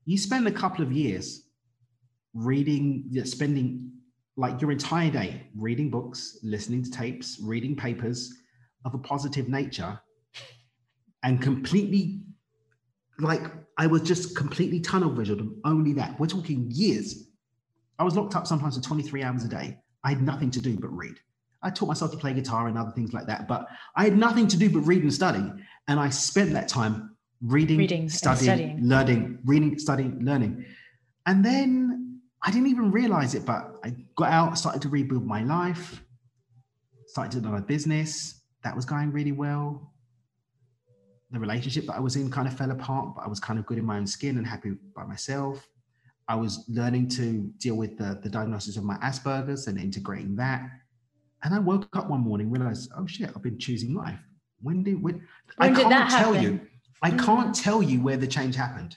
[0.04, 1.48] you spend a couple of years
[2.32, 3.90] reading, spending
[4.36, 8.32] like your entire day reading books, listening to tapes, reading papers
[8.84, 9.98] of a positive nature,
[11.24, 12.20] and completely
[13.18, 13.42] like
[13.76, 16.18] I was just completely tunnel visioned only that.
[16.20, 17.28] We're talking years.
[17.98, 19.78] I was locked up sometimes for 23 hours a day.
[20.04, 21.14] I had nothing to do but read.
[21.62, 23.66] I taught myself to play guitar and other things like that, but
[23.96, 25.50] I had nothing to do but read and study.
[25.88, 30.66] And I spent that time reading, reading studying, studying, learning, reading, studying, learning.
[31.26, 35.42] And then I didn't even realize it, but I got out, started to rebuild my
[35.42, 36.02] life,
[37.06, 38.42] started my business.
[38.62, 39.93] That was going really well.
[41.34, 43.66] The relationship that I was in kind of fell apart, but I was kind of
[43.66, 45.68] good in my own skin and happy by myself.
[46.28, 50.62] I was learning to deal with the, the diagnosis of my Asperger's and integrating that.
[51.42, 54.20] And I woke up one morning, realized, oh shit, I've been choosing life.
[54.62, 55.26] When did when,
[55.56, 56.42] when I can't tell happen?
[56.42, 56.60] you.
[57.02, 57.24] I mm.
[57.24, 58.96] can't tell you where the change happened.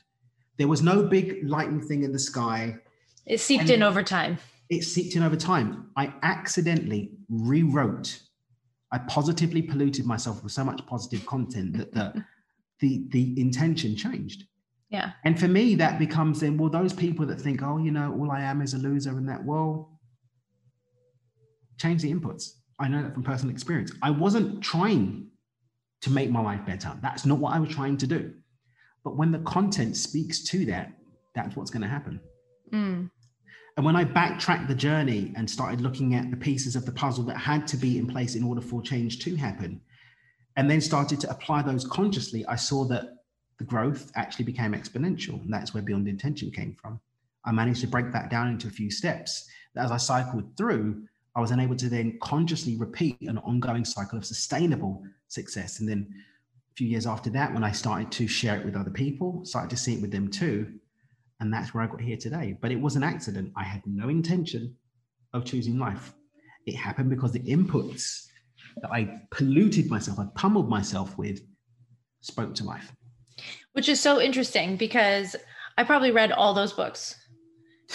[0.57, 2.77] There was no big lightning thing in the sky.
[3.25, 4.38] It seeped in over time.
[4.69, 5.89] It seeped in over time.
[5.97, 8.21] I accidentally rewrote.
[8.91, 12.25] I positively polluted myself with so much positive content that the
[12.79, 14.43] the the intention changed.
[14.89, 15.11] Yeah.
[15.25, 18.31] And for me, that becomes then, well, those people that think, oh, you know, all
[18.31, 19.99] I am is a loser and that, well,
[21.77, 22.53] change the inputs.
[22.79, 23.91] I know that from personal experience.
[24.01, 25.27] I wasn't trying
[26.01, 26.95] to make my life better.
[27.01, 28.33] That's not what I was trying to do.
[29.03, 30.93] But when the content speaks to that,
[31.35, 32.19] that's what's going to happen.
[32.71, 33.09] Mm.
[33.78, 37.23] And when I backtracked the journey and started looking at the pieces of the puzzle
[37.25, 39.80] that had to be in place in order for change to happen,
[40.55, 43.23] and then started to apply those consciously, I saw that
[43.59, 45.39] the growth actually became exponential.
[45.43, 46.99] And that's where Beyond Intention came from.
[47.45, 51.03] I managed to break that down into a few steps that as I cycled through,
[51.36, 55.80] I was unable to then consciously repeat an ongoing cycle of sustainable success.
[55.80, 58.89] And then a few years after that, when I started to share it with other
[58.89, 60.80] people, started to see it with them too.
[61.39, 62.57] And that's where I got here today.
[62.59, 63.53] But it was an accident.
[63.55, 64.75] I had no intention
[65.33, 66.13] of choosing life.
[66.65, 68.25] It happened because the inputs
[68.81, 71.41] that I polluted myself, I pummeled myself with,
[72.21, 72.91] spoke to life.
[73.73, 75.35] Which is so interesting because
[75.77, 77.15] I probably read all those books.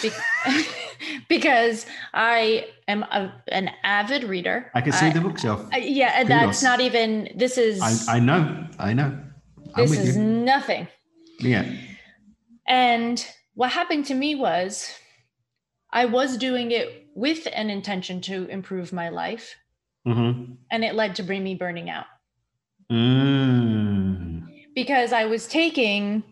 [1.29, 4.71] because I am a, an avid reader.
[4.73, 5.67] I can see I, the bookshelf.
[5.77, 7.29] yeah, and that's not even.
[7.35, 7.79] This is.
[7.81, 8.65] I, I know.
[8.79, 9.19] I know.
[9.75, 10.23] I'm this is you.
[10.23, 10.87] nothing.
[11.39, 11.71] Yeah.
[12.67, 14.91] And what happened to me was,
[15.91, 19.55] I was doing it with an intention to improve my life,
[20.07, 20.53] mm-hmm.
[20.71, 22.05] and it led to bring me burning out.
[22.91, 24.47] Mm.
[24.75, 26.23] Because I was taking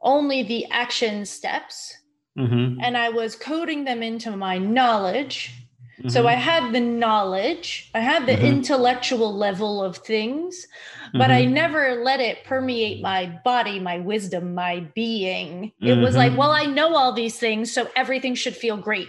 [0.00, 1.94] only the action steps
[2.38, 2.80] Mm-hmm.
[2.80, 5.52] and I was coding them into my knowledge.
[5.98, 6.08] Mm-hmm.
[6.08, 8.44] So I had the knowledge, I had the mm-hmm.
[8.44, 10.66] intellectual level of things,
[11.12, 11.54] but I mm-hmm.
[11.54, 15.72] never let it permeate my body, my wisdom, my being.
[15.80, 16.38] It was like, mm-hmm.
[16.38, 19.08] well, I know all these things, so everything should feel great.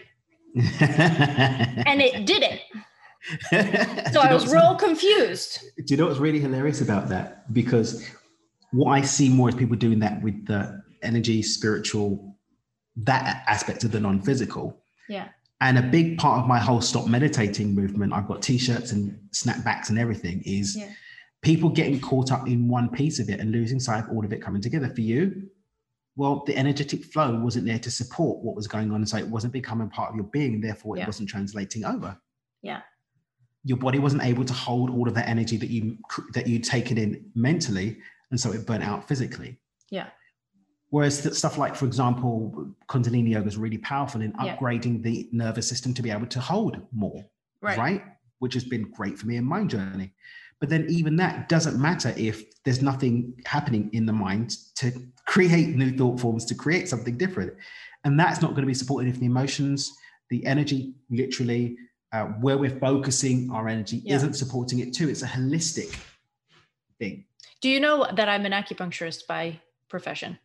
[0.55, 2.61] and it didn't.
[4.13, 5.63] so I was real confused.
[5.83, 7.51] Do you know what's really hilarious about that?
[7.51, 8.07] Because
[8.71, 12.35] what I see more is people doing that with the energy, spiritual
[12.97, 14.77] that aspect of the non-physical.
[15.09, 15.29] Yeah.
[15.61, 19.89] And a big part of my whole stop meditating movement, I've got t-shirts and snapbacks
[19.89, 20.89] and everything, is yeah.
[21.41, 24.33] people getting caught up in one piece of it and losing sight of all of
[24.33, 24.89] it coming together.
[24.89, 25.49] For you,
[26.17, 28.97] well, the energetic flow wasn't there to support what was going on.
[28.97, 31.05] And so it wasn't becoming part of your being, therefore it yeah.
[31.05, 32.17] wasn't translating over.
[32.61, 32.81] Yeah.
[33.63, 35.97] Your body wasn't able to hold all of that energy that you
[36.33, 37.97] that you'd taken in mentally,
[38.29, 39.57] and so it burnt out physically.
[39.89, 40.07] Yeah.
[40.95, 45.11] Whereas stuff like, for example, Kundalini yoga is really powerful in upgrading yeah.
[45.11, 47.21] the nervous system to be able to hold more,
[47.61, 47.77] right.
[47.77, 48.03] right?
[48.39, 50.13] Which has been great for me in my journey.
[50.61, 54.93] But then even that doesn't matter if there's nothing happening in the mind to
[55.25, 57.51] create new thought forms, to create something different.
[58.05, 59.91] And that's not going to be supported if the emotions,
[60.29, 61.75] the energy, literally,
[62.13, 64.15] uh, where we're focusing our energy yeah.
[64.15, 65.09] isn't supporting it too.
[65.09, 65.93] It's a holistic
[66.99, 67.25] thing.
[67.59, 70.39] Do you know that I'm an acupuncturist by profession?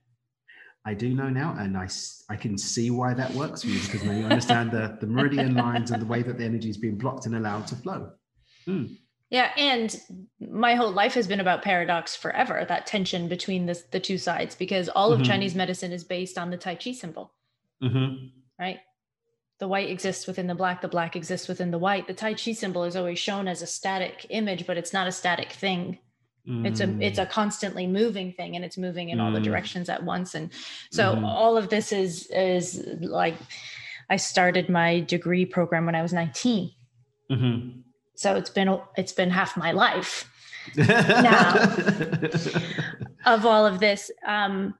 [0.84, 1.88] I do know now, and I,
[2.30, 5.54] I can see why that works for you because now you understand the, the meridian
[5.54, 8.12] lines and the way that the energy is being blocked and allowed to flow.
[8.66, 8.96] Mm.
[9.28, 9.94] Yeah, and
[10.40, 14.54] my whole life has been about paradox forever, that tension between the, the two sides,
[14.54, 15.20] because all mm-hmm.
[15.20, 17.32] of Chinese medicine is based on the Tai Chi symbol,
[17.82, 18.26] mm-hmm.
[18.58, 18.80] right?
[19.60, 22.08] The white exists within the black, the black exists within the white.
[22.08, 25.12] The Tai Chi symbol is always shown as a static image, but it's not a
[25.12, 25.98] static thing.
[26.48, 26.66] Mm.
[26.66, 27.30] It's a it's a mm.
[27.30, 29.22] constantly moving thing and it's moving in mm.
[29.22, 29.44] all the mm.
[29.44, 30.34] directions at once.
[30.34, 30.50] And
[30.90, 31.24] so mm.
[31.24, 33.36] all of this is is like
[34.08, 36.72] I started my degree program when I was 19.
[37.30, 37.80] Mm-hmm.
[38.16, 40.30] So it's been it's been half my life
[40.76, 41.54] now
[43.26, 44.10] of all of this.
[44.26, 44.74] Um,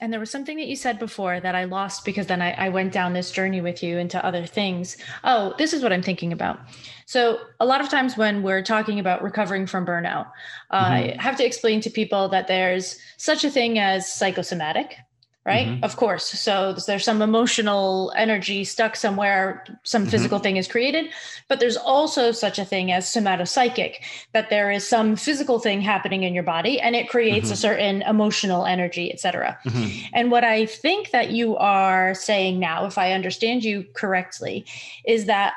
[0.00, 2.68] and there was something that you said before that I lost because then I, I,
[2.68, 4.96] went down this journey with you into other things.
[5.22, 6.58] Oh, this is what I'm thinking about.
[7.06, 10.26] So, a lot of times when we're talking about recovering from burnout,
[10.72, 10.76] mm-hmm.
[10.76, 14.96] I have to explain to people that there's such a thing as psychosomatic,
[15.44, 15.84] right mm-hmm.
[15.84, 20.10] of course so there's some emotional energy stuck somewhere some mm-hmm.
[20.10, 21.10] physical thing is created
[21.48, 23.96] but there's also such a thing as somatopsychic
[24.32, 27.54] that there is some physical thing happening in your body and it creates mm-hmm.
[27.54, 30.06] a certain emotional energy etc mm-hmm.
[30.14, 34.64] and what i think that you are saying now if i understand you correctly
[35.04, 35.54] is that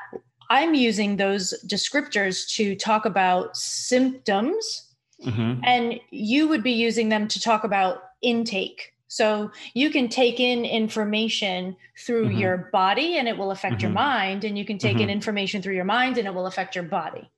[0.50, 4.88] i'm using those descriptors to talk about symptoms
[5.24, 5.62] mm-hmm.
[5.64, 10.66] and you would be using them to talk about intake so you can take in
[10.66, 12.38] information through mm-hmm.
[12.38, 13.84] your body and it will affect mm-hmm.
[13.84, 15.03] your mind, and you can take mm-hmm.
[15.03, 17.30] in information through your mind and it will affect your body.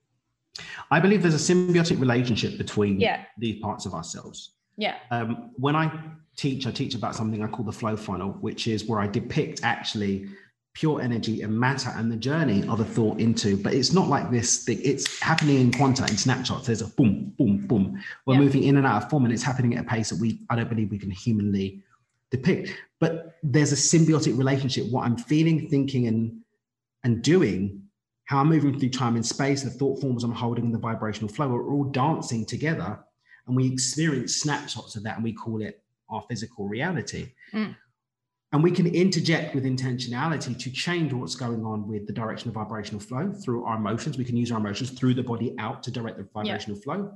[0.90, 3.24] I believe there's a symbiotic relationship between yeah.
[3.38, 4.52] these parts of ourselves.
[4.76, 4.96] Yeah.
[5.10, 5.92] Um, when I
[6.36, 9.60] teach, I teach about something I call the flow funnel, which is where I depict
[9.62, 10.28] actually
[10.74, 14.30] pure energy and matter and the journey of a thought into but it's not like
[14.30, 14.80] this thing.
[14.84, 16.66] It's happening in quanta in snapshots.
[16.66, 18.00] There's a boom boom boom.
[18.24, 18.40] We're yeah.
[18.40, 20.56] moving in and out of form and it's happening at a pace that we i
[20.56, 21.82] don't believe we can humanly
[22.30, 22.70] depict.
[23.00, 24.86] But there's a symbiotic relationship.
[24.90, 26.40] What i'm feeling thinking and
[27.02, 27.82] and doing
[28.26, 31.50] how i'm moving through time and space the thought forms i'm holding the vibrational flow
[31.56, 32.98] are all dancing together
[33.46, 37.32] and we experience snapshots of that and we call it our physical reality.
[37.52, 37.74] Mm
[38.52, 42.54] and we can interject with intentionality to change what's going on with the direction of
[42.54, 44.18] vibrational flow through our emotions.
[44.18, 46.82] We can use our emotions through the body out to direct the vibrational yeah.
[46.82, 47.12] flow.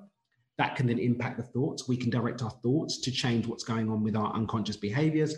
[0.59, 1.89] That can then impact the thoughts.
[1.89, 5.35] We can direct our thoughts to change what's going on with our unconscious behaviors.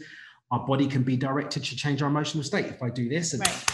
[0.50, 2.66] Our body can be directed to change our emotional state.
[2.66, 3.64] If I do this, and right.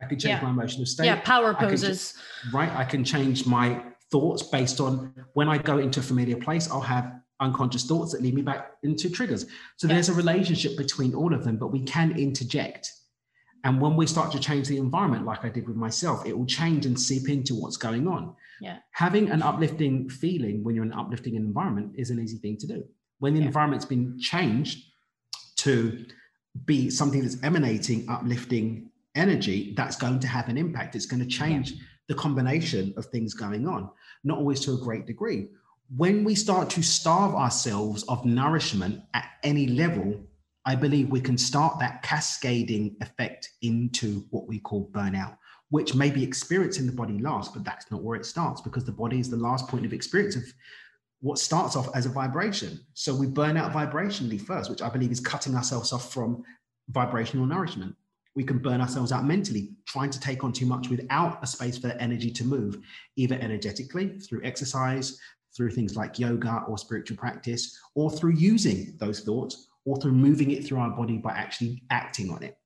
[0.00, 0.42] I can change yeah.
[0.42, 1.06] my emotional state.
[1.06, 2.14] Yeah, power poses.
[2.16, 2.76] I can, right.
[2.76, 6.80] I can change my thoughts based on when I go into a familiar place, I'll
[6.80, 9.46] have unconscious thoughts that lead me back into triggers.
[9.76, 12.92] So there's a relationship between all of them, but we can interject.
[13.64, 16.46] And when we start to change the environment, like I did with myself, it will
[16.46, 18.34] change and seep into what's going on.
[18.60, 18.78] Yeah.
[18.92, 22.66] Having an uplifting feeling when you're in an uplifting environment is an easy thing to
[22.66, 22.84] do.
[23.18, 23.46] When the yeah.
[23.46, 24.84] environment's been changed
[25.56, 26.04] to
[26.66, 30.94] be something that's emanating uplifting energy, that's going to have an impact.
[30.94, 31.78] It's going to change yeah.
[32.08, 33.88] the combination of things going on,
[34.24, 35.48] not always to a great degree
[35.96, 40.20] when we start to starve ourselves of nourishment at any level,
[40.64, 45.36] I believe we can start that cascading effect into what we call burnout,
[45.70, 48.84] which may be experienced in the body last, but that's not where it starts because
[48.84, 50.44] the body is the last point of experience of
[51.20, 52.80] what starts off as a vibration.
[52.94, 56.42] So we burn out vibrationally first, which I believe is cutting ourselves off from
[56.88, 57.94] vibrational nourishment.
[58.34, 61.78] We can burn ourselves out mentally, trying to take on too much without a space
[61.78, 62.78] for the energy to move,
[63.16, 65.20] either energetically through exercise,
[65.56, 70.50] through things like yoga or spiritual practice, or through using those thoughts, or through moving
[70.50, 72.58] it through our body by actually acting on it.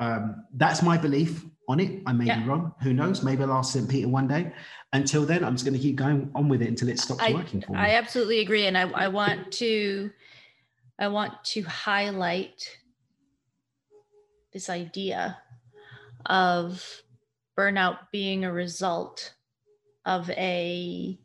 [0.00, 2.02] Um, that's my belief on it.
[2.06, 2.40] I may yeah.
[2.40, 2.72] be wrong.
[2.82, 3.22] Who knows?
[3.22, 3.88] Maybe I'll ask St.
[3.88, 4.52] Peter one day.
[4.92, 7.32] Until then, I'm just going to keep going on with it until it stops I,
[7.32, 7.78] working for me.
[7.78, 10.10] I absolutely agree, and I, I want to,
[10.98, 12.78] I want to highlight
[14.52, 15.38] this idea
[16.26, 17.02] of
[17.56, 19.34] burnout being a result
[20.06, 21.18] of a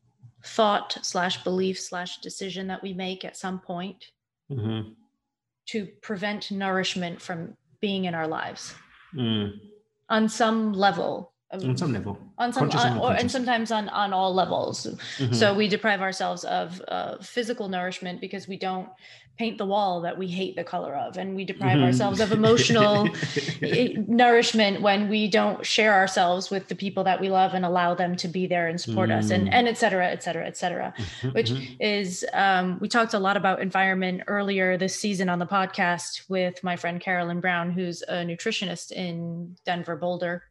[0.45, 4.05] thought slash belief slash decision that we make at some point
[4.51, 4.89] mm-hmm.
[5.67, 8.75] to prevent nourishment from being in our lives
[9.15, 9.51] mm.
[10.09, 14.33] on some level on some level on some on, or, and sometimes on on all
[14.33, 14.87] levels
[15.17, 15.33] mm-hmm.
[15.33, 18.89] so we deprive ourselves of uh, physical nourishment because we don't
[19.37, 21.85] paint the wall that we hate the color of and we deprive mm-hmm.
[21.85, 23.09] ourselves of emotional
[24.07, 28.15] nourishment when we don't share ourselves with the people that we love and allow them
[28.15, 29.17] to be there and support mm-hmm.
[29.17, 29.53] us and mm.
[29.53, 31.29] and et cetera et cetera et cetera mm-hmm.
[31.29, 31.81] which mm-hmm.
[31.81, 36.63] is um, we talked a lot about environment earlier this season on the podcast with
[36.63, 40.43] my friend carolyn brown who's a nutritionist in denver boulder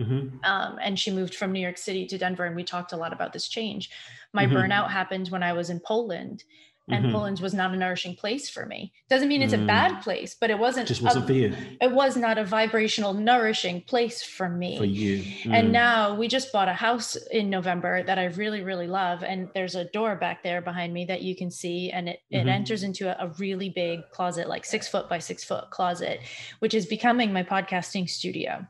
[0.00, 0.44] Mm-hmm.
[0.44, 3.12] Um, and she moved from New York City to Denver, and we talked a lot
[3.12, 3.90] about this change.
[4.32, 4.56] My mm-hmm.
[4.56, 6.42] burnout happened when I was in Poland,
[6.88, 7.14] and mm-hmm.
[7.14, 8.92] Poland was not a nourishing place for me.
[9.08, 9.62] Doesn't mean it's mm.
[9.62, 10.02] a bad mm.
[10.02, 11.54] place, but it wasn't just wasn't a, for you.
[11.80, 14.76] It was not a vibrational, nourishing place for me.
[14.76, 15.22] For you.
[15.44, 15.54] Mm.
[15.54, 19.24] And now we just bought a house in November that I really, really love.
[19.24, 22.46] And there's a door back there behind me that you can see, and it, mm-hmm.
[22.46, 26.20] it enters into a, a really big closet, like six foot by six foot closet,
[26.58, 28.66] which is becoming my podcasting studio.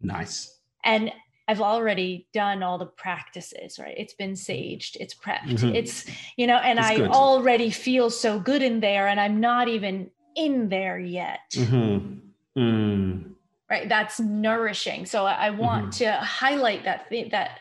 [0.00, 0.55] Nice.
[0.86, 1.12] And
[1.48, 3.94] I've already done all the practices, right?
[3.96, 5.74] It's been saged, it's prepped, mm-hmm.
[5.74, 6.06] it's,
[6.36, 7.10] you know, and it's I good.
[7.10, 11.50] already feel so good in there and I'm not even in there yet.
[11.52, 12.60] Mm-hmm.
[12.60, 13.30] Mm.
[13.70, 13.88] Right.
[13.88, 15.06] That's nourishing.
[15.06, 16.04] So I want mm-hmm.
[16.04, 17.60] to highlight that, th- that,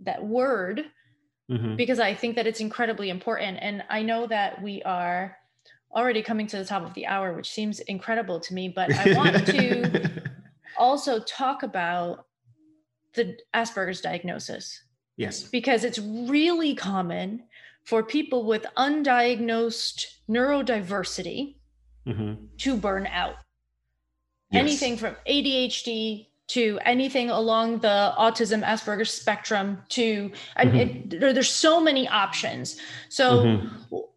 [0.00, 0.84] that word
[1.52, 1.76] Mhm.
[1.76, 3.58] because I think that it's incredibly important.
[3.60, 5.36] And I know that we are
[5.94, 8.68] already coming to the top of the hour, which seems incredible to me.
[8.68, 10.10] But I want to
[10.78, 12.26] also talk about
[13.14, 14.82] the Asperger's diagnosis
[15.16, 15.42] yes.
[15.44, 17.42] because it's really common
[17.84, 21.56] for people with undiagnosed neurodiversity
[22.06, 22.48] Mhm.
[22.58, 23.36] to burn out.
[24.50, 24.60] Yes.
[24.60, 30.80] Anything from ADHD to anything along the autism Asperger spectrum to and Mhm.
[30.80, 32.78] it, there, there's so many options.
[33.08, 34.08] So Mhm.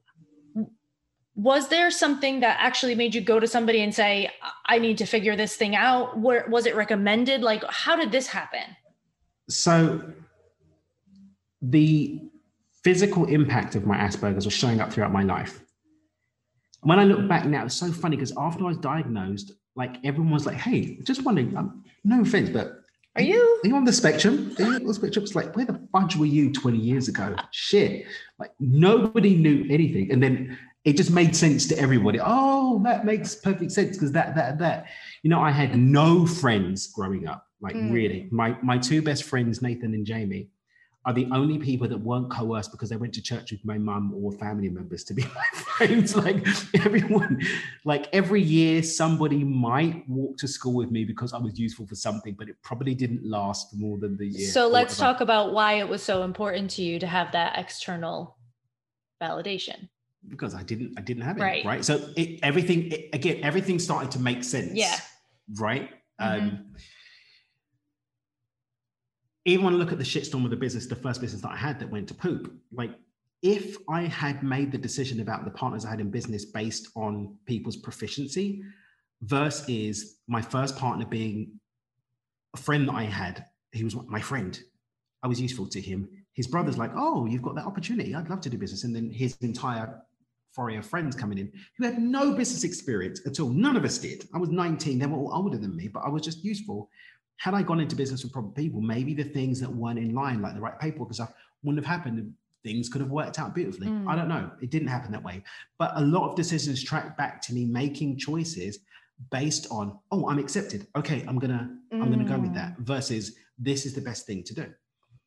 [1.35, 4.31] was there something that actually made you go to somebody and say
[4.65, 6.17] I need to figure this thing out?
[6.17, 7.41] Where was it recommended?
[7.41, 8.75] Like how did this happen?
[9.49, 10.01] So
[11.61, 12.21] the
[12.83, 15.61] physical impact of my Asperger's was showing up throughout my life.
[16.81, 20.31] When I look back now, it's so funny because after I was diagnosed, like everyone
[20.31, 22.81] was like, "Hey, just wondering, um, no offense, but
[23.17, 24.53] Are you are you on the spectrum?
[24.59, 27.33] Are you on the spectrum?" It's like, where the fudge were you 20 years ago?
[27.51, 28.05] Shit,
[28.39, 32.19] like nobody knew anything, and then it just made sense to everybody.
[32.21, 34.85] Oh, that makes perfect sense because that, that, that.
[35.23, 37.44] You know, I had no friends growing up.
[37.61, 37.91] Like Mm.
[37.91, 40.49] really, my my two best friends, Nathan and Jamie,
[41.05, 44.13] are the only people that weren't coerced because they went to church with my mum
[44.13, 46.15] or family members to be my friends.
[46.15, 46.45] Like
[46.85, 47.41] everyone,
[47.85, 51.95] like every year, somebody might walk to school with me because I was useful for
[51.95, 54.49] something, but it probably didn't last more than the year.
[54.49, 58.35] so let's talk about why it was so important to you to have that external
[59.21, 59.87] validation.
[60.27, 61.65] because I didn't I didn't have it Right.
[61.65, 61.85] right.
[61.85, 64.73] So it, everything it, again everything started to make sense.
[64.73, 64.97] Yeah.
[65.57, 65.89] Right.
[66.19, 66.41] Mhm.
[66.41, 66.65] Um,
[69.45, 71.55] even when I look at the shitstorm of the business, the first business that I
[71.57, 72.91] had that went to poop, like
[73.43, 77.35] if I had made the decision about the partners I had in business based on
[77.45, 78.63] people's proficiency
[79.21, 81.59] versus my first partner being
[82.55, 84.59] a friend that I had, he was my friend.
[85.21, 86.09] I was useful to him.
[86.33, 88.15] His brother's like, oh, you've got that opportunity.
[88.15, 88.83] I'd love to do business.
[88.83, 90.01] And then his entire
[90.55, 93.49] foray of friends coming in who had no business experience at all.
[93.49, 94.27] None of us did.
[94.33, 94.97] I was 19.
[94.97, 96.89] They were all older than me, but I was just useful.
[97.37, 100.41] Had I gone into business with proper people, maybe the things that weren't in line,
[100.41, 101.33] like the right paperwork and stuff,
[101.63, 102.33] wouldn't have happened.
[102.63, 103.87] Things could have worked out beautifully.
[103.87, 104.07] Mm.
[104.07, 104.49] I don't know.
[104.61, 105.43] It didn't happen that way.
[105.77, 108.79] But a lot of decisions track back to me making choices
[109.31, 110.87] based on, oh, I'm accepted.
[110.97, 112.77] Okay, I'm gonna, I'm gonna go with that.
[112.79, 114.65] Versus this is the best thing to do.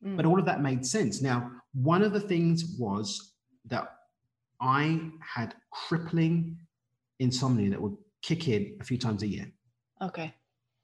[0.05, 0.17] Mm.
[0.17, 1.21] But all of that made sense.
[1.21, 3.33] Now, one of the things was
[3.65, 3.87] that
[4.59, 6.57] I had crippling
[7.19, 9.49] insomnia that would kick in a few times a year.
[10.01, 10.33] Okay.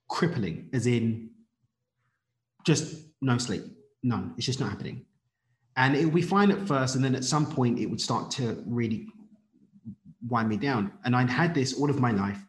[0.08, 1.30] Crippling, as in
[2.64, 3.62] just no sleep,
[4.02, 4.34] none.
[4.36, 5.04] It's just not happening.
[5.76, 8.30] And it would be fine at first, and then at some point it would start
[8.32, 9.08] to really
[10.26, 10.92] wind me down.
[11.04, 12.42] And I'd had this all of my life.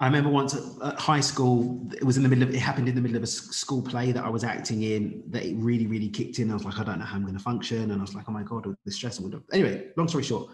[0.00, 2.94] I remember once at, high school, it was in the middle of, it happened in
[2.94, 6.08] the middle of a school play that I was acting in that it really, really
[6.08, 6.50] kicked in.
[6.50, 7.90] I was like, I don't know how I'm going to function.
[7.90, 9.20] And I was like, oh my God, all this stress.
[9.20, 9.40] and.
[9.52, 10.50] Anyway, long story short,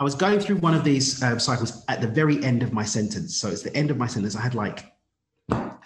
[0.00, 2.84] I was going through one of these uh, cycles at the very end of my
[2.84, 3.36] sentence.
[3.36, 4.36] So it's the end of my sentence.
[4.36, 4.92] I had like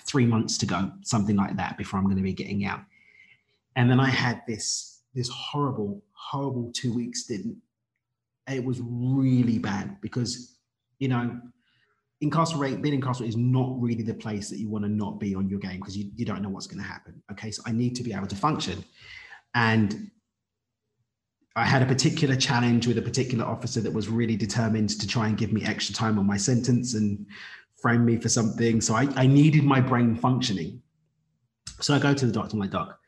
[0.06, 2.80] three months to go, something like that, before I'm going to be getting out.
[3.76, 7.56] And then I had this, this horrible, horrible two week stint.
[8.50, 10.58] It was really bad because,
[10.98, 11.40] you know,
[12.22, 15.48] incarcerate being incarcerated is not really the place that you want to not be on
[15.48, 17.96] your game because you, you don't know what's going to happen okay so i need
[17.96, 18.82] to be able to function
[19.56, 20.08] and
[21.56, 25.26] i had a particular challenge with a particular officer that was really determined to try
[25.26, 27.26] and give me extra time on my sentence and
[27.80, 30.82] frame me for something so i, I needed my brain functioning
[31.80, 32.98] so i go to the doctor i'm like doc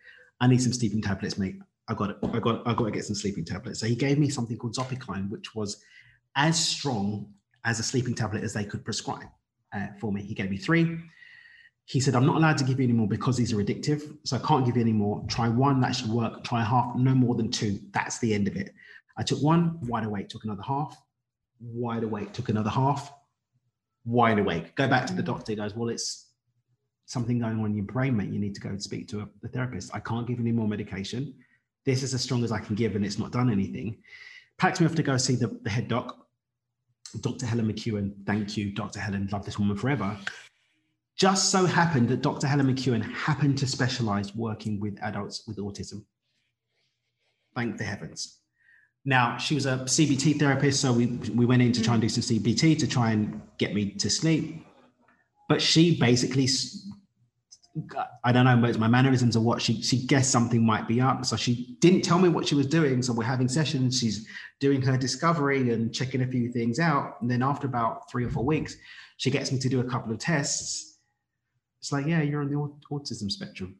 [0.40, 1.56] i need some sleeping tablets mate
[1.88, 4.18] i got it i got i got to get some sleeping tablets so he gave
[4.18, 5.82] me something called zopiclone which was
[6.36, 7.32] as strong
[7.64, 9.28] as a sleeping tablet as they could prescribe
[9.74, 10.22] uh, for me.
[10.22, 10.98] He gave me three.
[11.86, 14.16] He said, I'm not allowed to give you any more because these are addictive.
[14.24, 15.22] So I can't give you any more.
[15.28, 16.42] Try one, that should work.
[16.42, 17.78] Try half, no more than two.
[17.92, 18.74] That's the end of it.
[19.16, 20.96] I took one, wide awake, took another half,
[21.60, 23.12] wide awake, took another half,
[24.04, 24.74] wide awake.
[24.76, 25.26] Go back to the mm.
[25.26, 25.52] doctor.
[25.52, 26.30] He goes, Well, it's
[27.06, 28.30] something going on in your brain, mate.
[28.30, 29.94] You need to go and speak to a, a therapist.
[29.94, 31.34] I can't give you any more medication.
[31.84, 33.98] This is as strong as I can give, and it's not done anything.
[34.56, 36.18] Packed me off to go see the, the head doc.
[37.20, 37.46] Dr.
[37.46, 38.12] Helen McEwen.
[38.26, 38.98] Thank you, Dr.
[38.98, 39.28] Helen.
[39.30, 40.16] Love this woman forever.
[41.16, 42.46] Just so happened that Dr.
[42.46, 46.04] Helen McEwen happened to specialize working with adults with autism.
[47.54, 48.40] Thank the heavens.
[49.04, 52.08] Now, she was a CBT therapist, so we, we went in to try and do
[52.08, 54.66] some CBT to try and get me to sleep.
[55.48, 56.48] But she basically,
[58.24, 61.26] I don't know, my mannerisms or what, she, she guessed something might be up.
[61.26, 63.02] So she didn't tell me what she was doing.
[63.02, 64.00] So we're having sessions.
[64.00, 64.26] She's
[64.58, 67.20] doing her discovery and checking a few things out.
[67.20, 68.74] And then after about three or four weeks,
[69.18, 70.93] she gets me to do a couple of tests.
[71.84, 73.76] It's like, yeah, you're on the au- autism spectrum.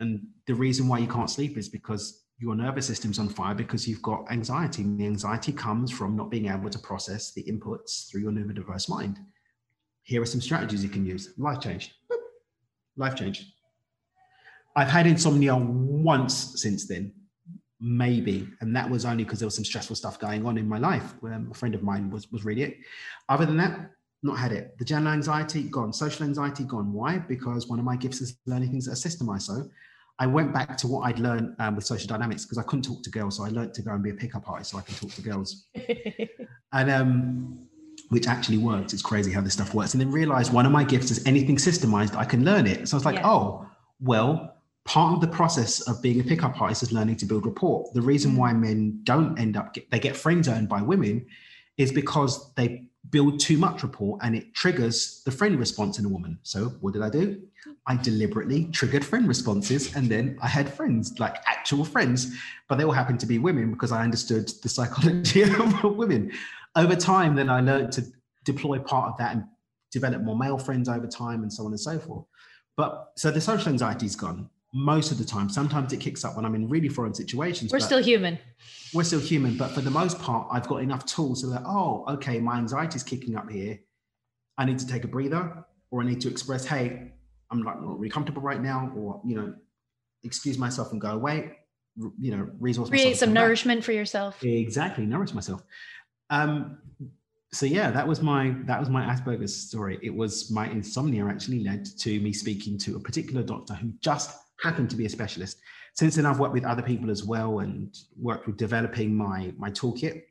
[0.00, 3.88] And the reason why you can't sleep is because your nervous system's on fire because
[3.88, 4.82] you've got anxiety.
[4.82, 8.90] And the anxiety comes from not being able to process the inputs through your neurodiverse
[8.90, 9.18] mind.
[10.02, 11.30] Here are some strategies you can use.
[11.38, 11.94] Life change.
[12.98, 13.50] Life change.
[14.76, 17.14] I've had insomnia once since then,
[17.80, 20.78] maybe, and that was only because there was some stressful stuff going on in my
[20.78, 21.14] life.
[21.22, 22.76] Um, a friend of mine was was really it.
[23.30, 23.90] Other than that,
[24.22, 24.76] not had it.
[24.78, 26.92] The general anxiety gone, social anxiety gone.
[26.92, 27.18] Why?
[27.18, 29.42] Because one of my gifts is learning things that are systemized.
[29.42, 29.68] So
[30.18, 33.02] I went back to what I'd learned um, with social dynamics because I couldn't talk
[33.04, 34.94] to girls, so I learned to go and be a pickup artist so I can
[34.96, 35.68] talk to girls.
[36.72, 37.68] and um,
[38.08, 38.92] which actually works.
[38.92, 39.94] It's crazy how this stuff works.
[39.94, 42.88] And then realized one of my gifts is anything systemized, I can learn it.
[42.88, 43.28] So I was like, Yeah.
[43.28, 43.66] oh,
[44.00, 47.90] well, part of the process of being a pickup artist is learning to build rapport.
[47.92, 51.26] The reason why men don't end up get, they get friend zoned by women
[51.76, 56.08] is because they build too much rapport and it triggers the friend response in a
[56.08, 56.38] woman.
[56.42, 57.40] So what did I do?
[57.86, 62.36] I deliberately triggered friend responses and then I had friends, like actual friends,
[62.68, 66.32] but they all happened to be women because I understood the psychology of women.
[66.76, 68.04] Over time, then I learned to
[68.44, 69.44] deploy part of that and
[69.90, 72.26] develop more male friends over time and so on and so forth.
[72.76, 75.48] But so the social anxiety's gone most of the time.
[75.48, 77.72] Sometimes it kicks up when I'm in really foreign situations.
[77.72, 78.38] We're still human.
[78.92, 82.04] we're still human, but for the most part, I've got enough tools so that, oh,
[82.08, 83.78] okay, my anxiety is kicking up here.
[84.58, 87.12] I need to take a breather, or I need to express, hey,
[87.50, 89.54] I'm like not really comfortable right now, or you know,
[90.22, 91.52] excuse myself and go away.
[92.02, 93.42] r- You know, resource Create some come back.
[93.44, 94.42] nourishment for yourself.
[94.44, 95.62] Exactly, nourish myself.
[96.28, 96.78] Um,
[97.52, 99.98] so yeah, that was my that was my Asperger's story.
[100.02, 104.36] It was my insomnia actually led to me speaking to a particular doctor who just
[104.62, 105.58] happened to be a specialist.
[105.94, 109.70] Since then, I've worked with other people as well and worked with developing my my
[109.70, 110.22] toolkit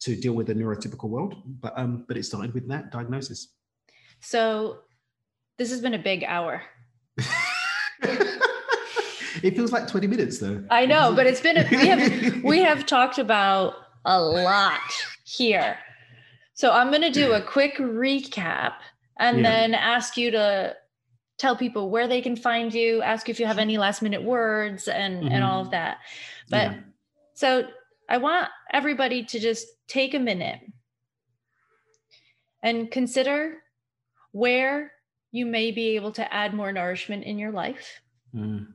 [0.00, 1.34] to deal with the neurotypical world.
[1.60, 3.48] But um, but it started with that diagnosis.
[4.20, 4.78] So
[5.56, 6.62] this has been a big hour.
[9.42, 10.62] it feels like 20 minutes though.
[10.70, 13.74] I know, but it's been a, we have we have talked about
[14.04, 14.80] a lot
[15.24, 15.78] here.
[16.54, 18.74] So I'm going to do a quick recap
[19.18, 19.42] and Yeah.
[19.44, 20.74] then ask you to
[21.38, 24.88] tell people where they can find you, ask if you have any last minute words
[24.88, 25.98] and and all of that.
[26.50, 26.80] But Yeah.
[27.34, 27.68] so
[28.08, 30.60] I want everybody to just take a minute
[32.62, 33.62] and consider
[34.32, 34.92] where
[35.30, 38.00] you may be able to add more nourishment in your life
[38.34, 38.74] Mm.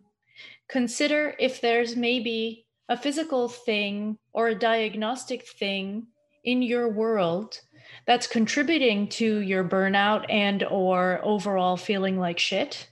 [0.68, 6.08] consider if there's maybe a physical thing or a diagnostic thing
[6.44, 7.62] in your world
[8.06, 12.90] that's contributing to your burnout and or overall feeling like shit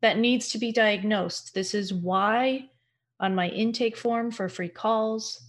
[0.00, 1.54] that needs to be diagnosed.
[1.54, 2.68] This is why
[3.20, 5.48] on my intake form for free calls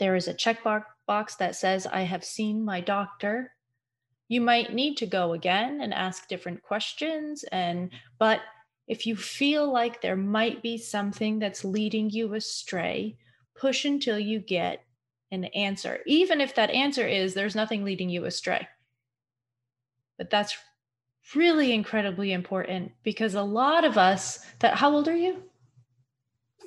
[0.00, 3.52] there is a checkbox box that says i have seen my doctor.
[4.28, 8.40] You might need to go again and ask different questions and but
[8.88, 13.16] if you feel like there might be something that's leading you astray,
[13.56, 14.82] push until you get
[15.32, 18.66] an answer, even if that answer is there's nothing leading you astray.
[20.18, 20.56] But that's
[21.34, 25.42] really incredibly important because a lot of us that how old are you?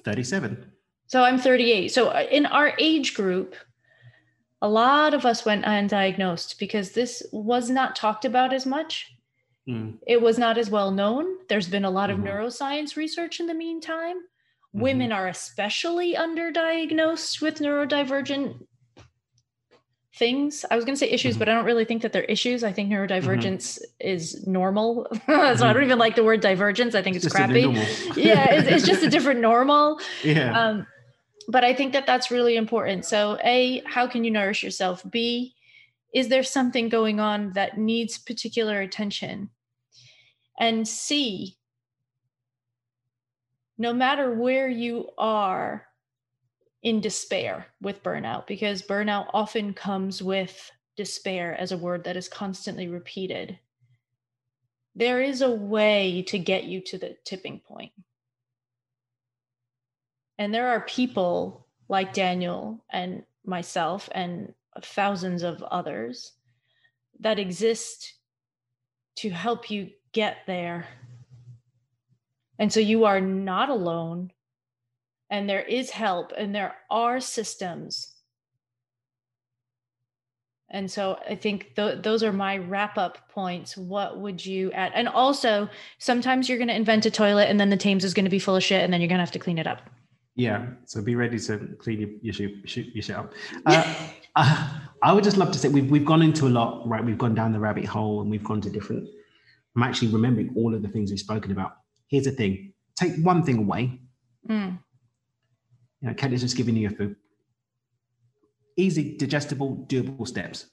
[0.06, 0.72] 37.
[1.08, 1.90] So I'm 38.
[1.90, 3.56] So uh, in our age group,
[4.62, 9.10] a lot of us went undiagnosed because this was not talked about as much
[9.66, 9.98] Mm.
[10.06, 11.38] it was not as well known.
[11.48, 12.26] There's been a lot of Mhm.
[12.28, 14.18] neuroscience research in the meantime.
[14.76, 14.80] Mhm.
[14.82, 18.66] Women are especially underdiagnosed with neurodivergent
[20.16, 20.64] things.
[20.70, 21.40] I was going to say issues, Mhm.
[21.40, 22.64] but I don't really think that they're issues.
[22.64, 25.08] I think neurodivergence is normal.
[25.26, 26.94] so I don't even like the word divergence.
[26.94, 27.62] I think it's, a crappy.
[28.16, 30.00] yeah, it's, it's just a different normal.
[30.24, 30.52] yeah.
[30.60, 30.88] Um,
[31.48, 33.06] but I think that that's really important.
[33.06, 35.04] So, A, how can you nourish yourself?
[35.10, 35.56] B,
[36.14, 39.50] is there something going on that needs particular attention?
[40.60, 41.58] And C,
[43.78, 45.86] no matter where you are
[46.82, 52.28] in despair with burnout, because burnout often comes with despair as a word that is
[52.28, 53.58] constantly repeated,
[54.96, 57.92] there is a way to get you to the tipping point.
[60.38, 66.34] And there are people like Daniel and myself and thousands of others
[67.20, 68.14] that exist
[69.18, 70.88] to help you get there.
[72.60, 74.32] And so you are not alone,
[75.30, 78.14] and there is help, and there are systems.
[80.70, 83.78] And so I think th- those are my wrap up points.
[83.78, 84.92] What would you add?
[84.96, 88.26] And also, sometimes you're going to invent a toilet, and then the Thames is going
[88.26, 89.82] to be full of shit, and then you're going to have to clean it up.
[90.36, 92.34] Yeah, so be ready to clean your your
[92.66, 93.34] shit, your shit up.
[93.66, 93.96] Uh,
[94.36, 97.06] uh, I would just love to say we've we've gone into a lot, right?
[97.06, 99.08] We've gone down the rabbit hole and we've gone to different.
[99.76, 101.78] I'm actually remembering all of the things we've spoken about.
[102.14, 104.00] Here's the thing: take one thing away.
[104.48, 104.78] Mm.
[106.02, 107.16] You know, Kate is just giving you your food.
[108.78, 110.68] Easy, digestible, doable steps.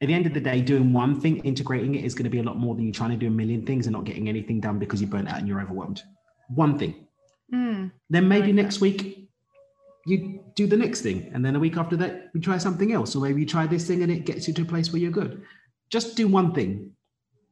[0.00, 2.38] At the end of the day, doing one thing, integrating it is going to be
[2.38, 4.58] a lot more than you trying to do a million things and not getting anything
[4.58, 6.02] done because you're burnt out and you're overwhelmed.
[6.48, 7.06] One thing.
[7.52, 7.90] Mm.
[8.08, 9.28] Then maybe like next week
[10.06, 11.30] you do the next thing.
[11.34, 13.14] And then a week after that, you try something else.
[13.14, 15.10] Or maybe you try this thing and it gets you to a place where you're
[15.10, 15.42] good.
[15.90, 16.92] Just do one thing,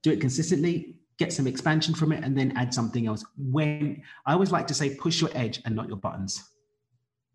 [0.02, 3.24] do it consistently, get some expansion from it, and then add something else.
[3.36, 6.50] When I always like to say, push your edge and not your buttons.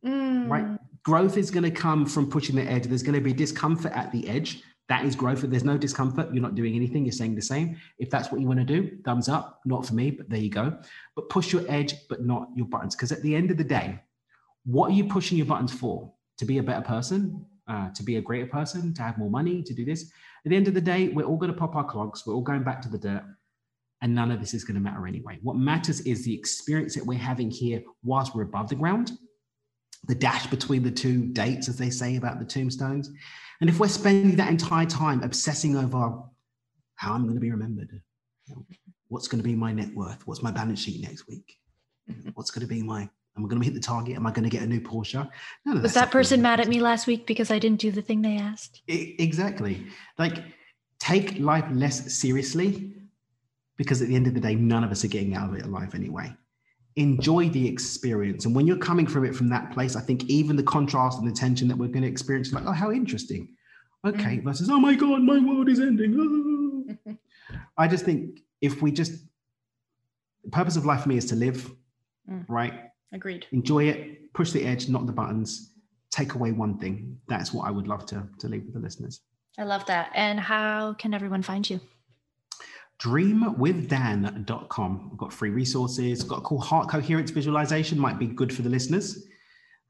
[0.06, 0.50] Mm.
[0.50, 0.66] Right?
[1.04, 2.86] Growth is going to come from pushing the edge.
[2.86, 4.64] There's going to be discomfort at the edge.
[4.90, 5.44] That is growth.
[5.44, 7.06] If there's no discomfort, you're not doing anything.
[7.06, 7.78] You're saying the same.
[8.00, 9.62] If that's what you want to do, thumbs up.
[9.66, 10.78] Not for me, but there you go.
[11.16, 12.96] But push your edge, but not your buttons.
[12.96, 14.00] Because at the end of the day,
[14.66, 16.12] what are you pushing your buttons for?
[16.38, 19.62] To be a better person, uh, to be a greater person, to have more money,
[19.64, 20.12] to do this.
[20.46, 22.24] At the end of the day, we're all going to pop our clogs.
[22.26, 23.24] We're all going back to the dirt.
[24.04, 25.40] And none of this is going to matter anyway.
[25.42, 29.14] What matters is the experience that we're having here whilst we're above the ground,
[30.08, 33.10] the dash between the two dates, as they say about the tombstones.
[33.62, 36.22] And if we're spending that entire time obsessing over
[36.96, 38.02] how I'm going to be remembered,
[39.08, 41.58] what's going to be my net worth, what's my balance sheet next week,
[42.34, 44.16] what's going to be my Am I going to hit the target?
[44.16, 45.28] Am I going to get a new Porsche?
[45.66, 48.22] Was that, that person mad at me last week because I didn't do the thing
[48.22, 48.84] they asked?
[48.88, 49.88] exactly.
[50.20, 50.44] Like,
[51.00, 52.94] take life less seriously
[53.78, 55.66] because at the end of the day, none of us are getting out of it
[55.66, 56.36] alive anyway.
[56.96, 58.46] Enjoy the experience.
[58.46, 61.28] And when you're coming from it from that place, I think even the contrast and
[61.28, 63.50] the tension that we're going to experience, like, oh, how interesting.
[64.06, 64.44] Okay, mm.
[64.44, 67.00] versus, oh my God, my world is ending.
[67.78, 69.14] I just think if we just,
[70.44, 71.72] the purpose of life for me is to live,
[72.30, 72.46] mm.
[72.48, 72.74] right?
[73.12, 73.48] Agreed.
[73.52, 75.74] Enjoy it, push the edge, not the buttons.
[76.12, 77.18] Take away one thing.
[77.28, 79.22] That's what I would love to, to leave with the listeners.
[79.58, 80.12] I love that.
[80.14, 81.80] And how can everyone find you?
[83.00, 85.10] dreamwithdan.com.
[85.12, 86.24] I've got free resources.
[86.24, 89.26] Got a cool heart coherence visualization, might be good for the listeners.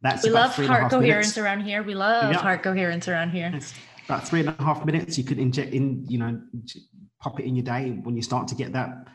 [0.02, 1.38] That's we love heart coherence minutes.
[1.38, 1.84] around here.
[1.84, 3.52] We love heart coherence around here.
[3.54, 3.74] It's
[4.06, 5.18] about three and a half minutes.
[5.18, 6.42] You could inject in, you know,
[7.22, 9.08] pop it in your day when you start to get that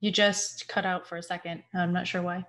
[0.00, 1.62] You just cut out for a second.
[1.74, 2.46] I'm not sure why.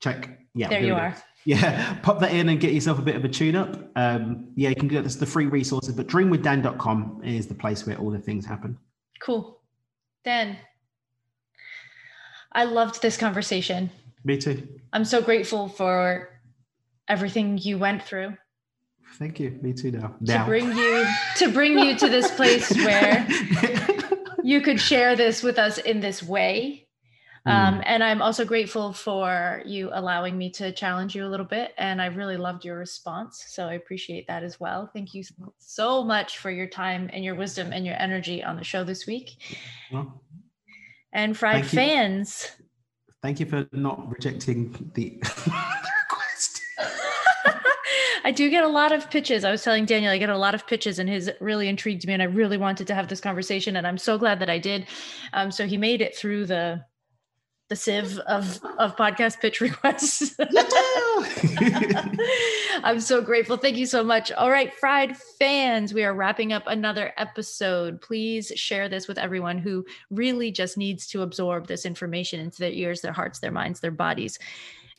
[0.00, 0.39] Check.
[0.54, 0.68] Yeah.
[0.68, 1.14] There you are.
[1.46, 1.94] Yeah.
[2.02, 3.90] Pop that in and get yourself a bit of a tune up.
[3.96, 7.96] Um, yeah, you can get this the free resources, but dreamwithdan.com is the place where
[7.96, 8.76] all the things happen.
[9.20, 9.58] Cool.
[10.22, 10.58] Dan,
[12.52, 13.90] I loved this conversation.
[14.22, 14.68] Me too.
[14.92, 16.28] I'm so grateful for
[17.08, 18.36] everything you went through.
[19.14, 19.58] Thank you.
[19.62, 20.14] Me too now.
[20.20, 20.44] now.
[20.44, 23.26] To bring you to bring you to this place where
[24.42, 26.86] you could share this with us in this way.
[27.46, 27.82] Um, mm.
[27.86, 31.72] and I'm also grateful for you allowing me to challenge you a little bit.
[31.78, 33.44] And I really loved your response.
[33.48, 34.90] So I appreciate that as well.
[34.92, 35.24] Thank you
[35.58, 39.06] so much for your time and your wisdom and your energy on the show this
[39.06, 39.38] week.
[39.90, 40.20] Well,
[41.12, 42.50] and Fried fans.
[43.22, 46.60] Thank you for not rejecting the request.
[48.24, 49.44] I do get a lot of pitches.
[49.44, 52.12] I was telling Daniel, I get a lot of pitches, and his really intrigued me,
[52.12, 54.86] and I really wanted to have this conversation, and I'm so glad that I did.
[55.32, 56.84] Um, so he made it through the
[57.70, 60.34] the sieve of of podcast pitch requests.
[62.84, 63.56] I'm so grateful.
[63.56, 64.30] Thank you so much.
[64.32, 68.02] All right, fried fans, we are wrapping up another episode.
[68.02, 72.72] Please share this with everyone who really just needs to absorb this information into their
[72.72, 74.38] ears, their hearts, their minds, their bodies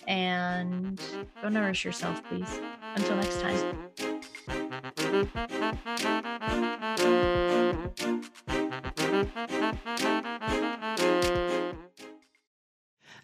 [0.08, 1.00] and
[1.42, 2.60] go nourish yourself, please.
[2.96, 3.92] Until next time.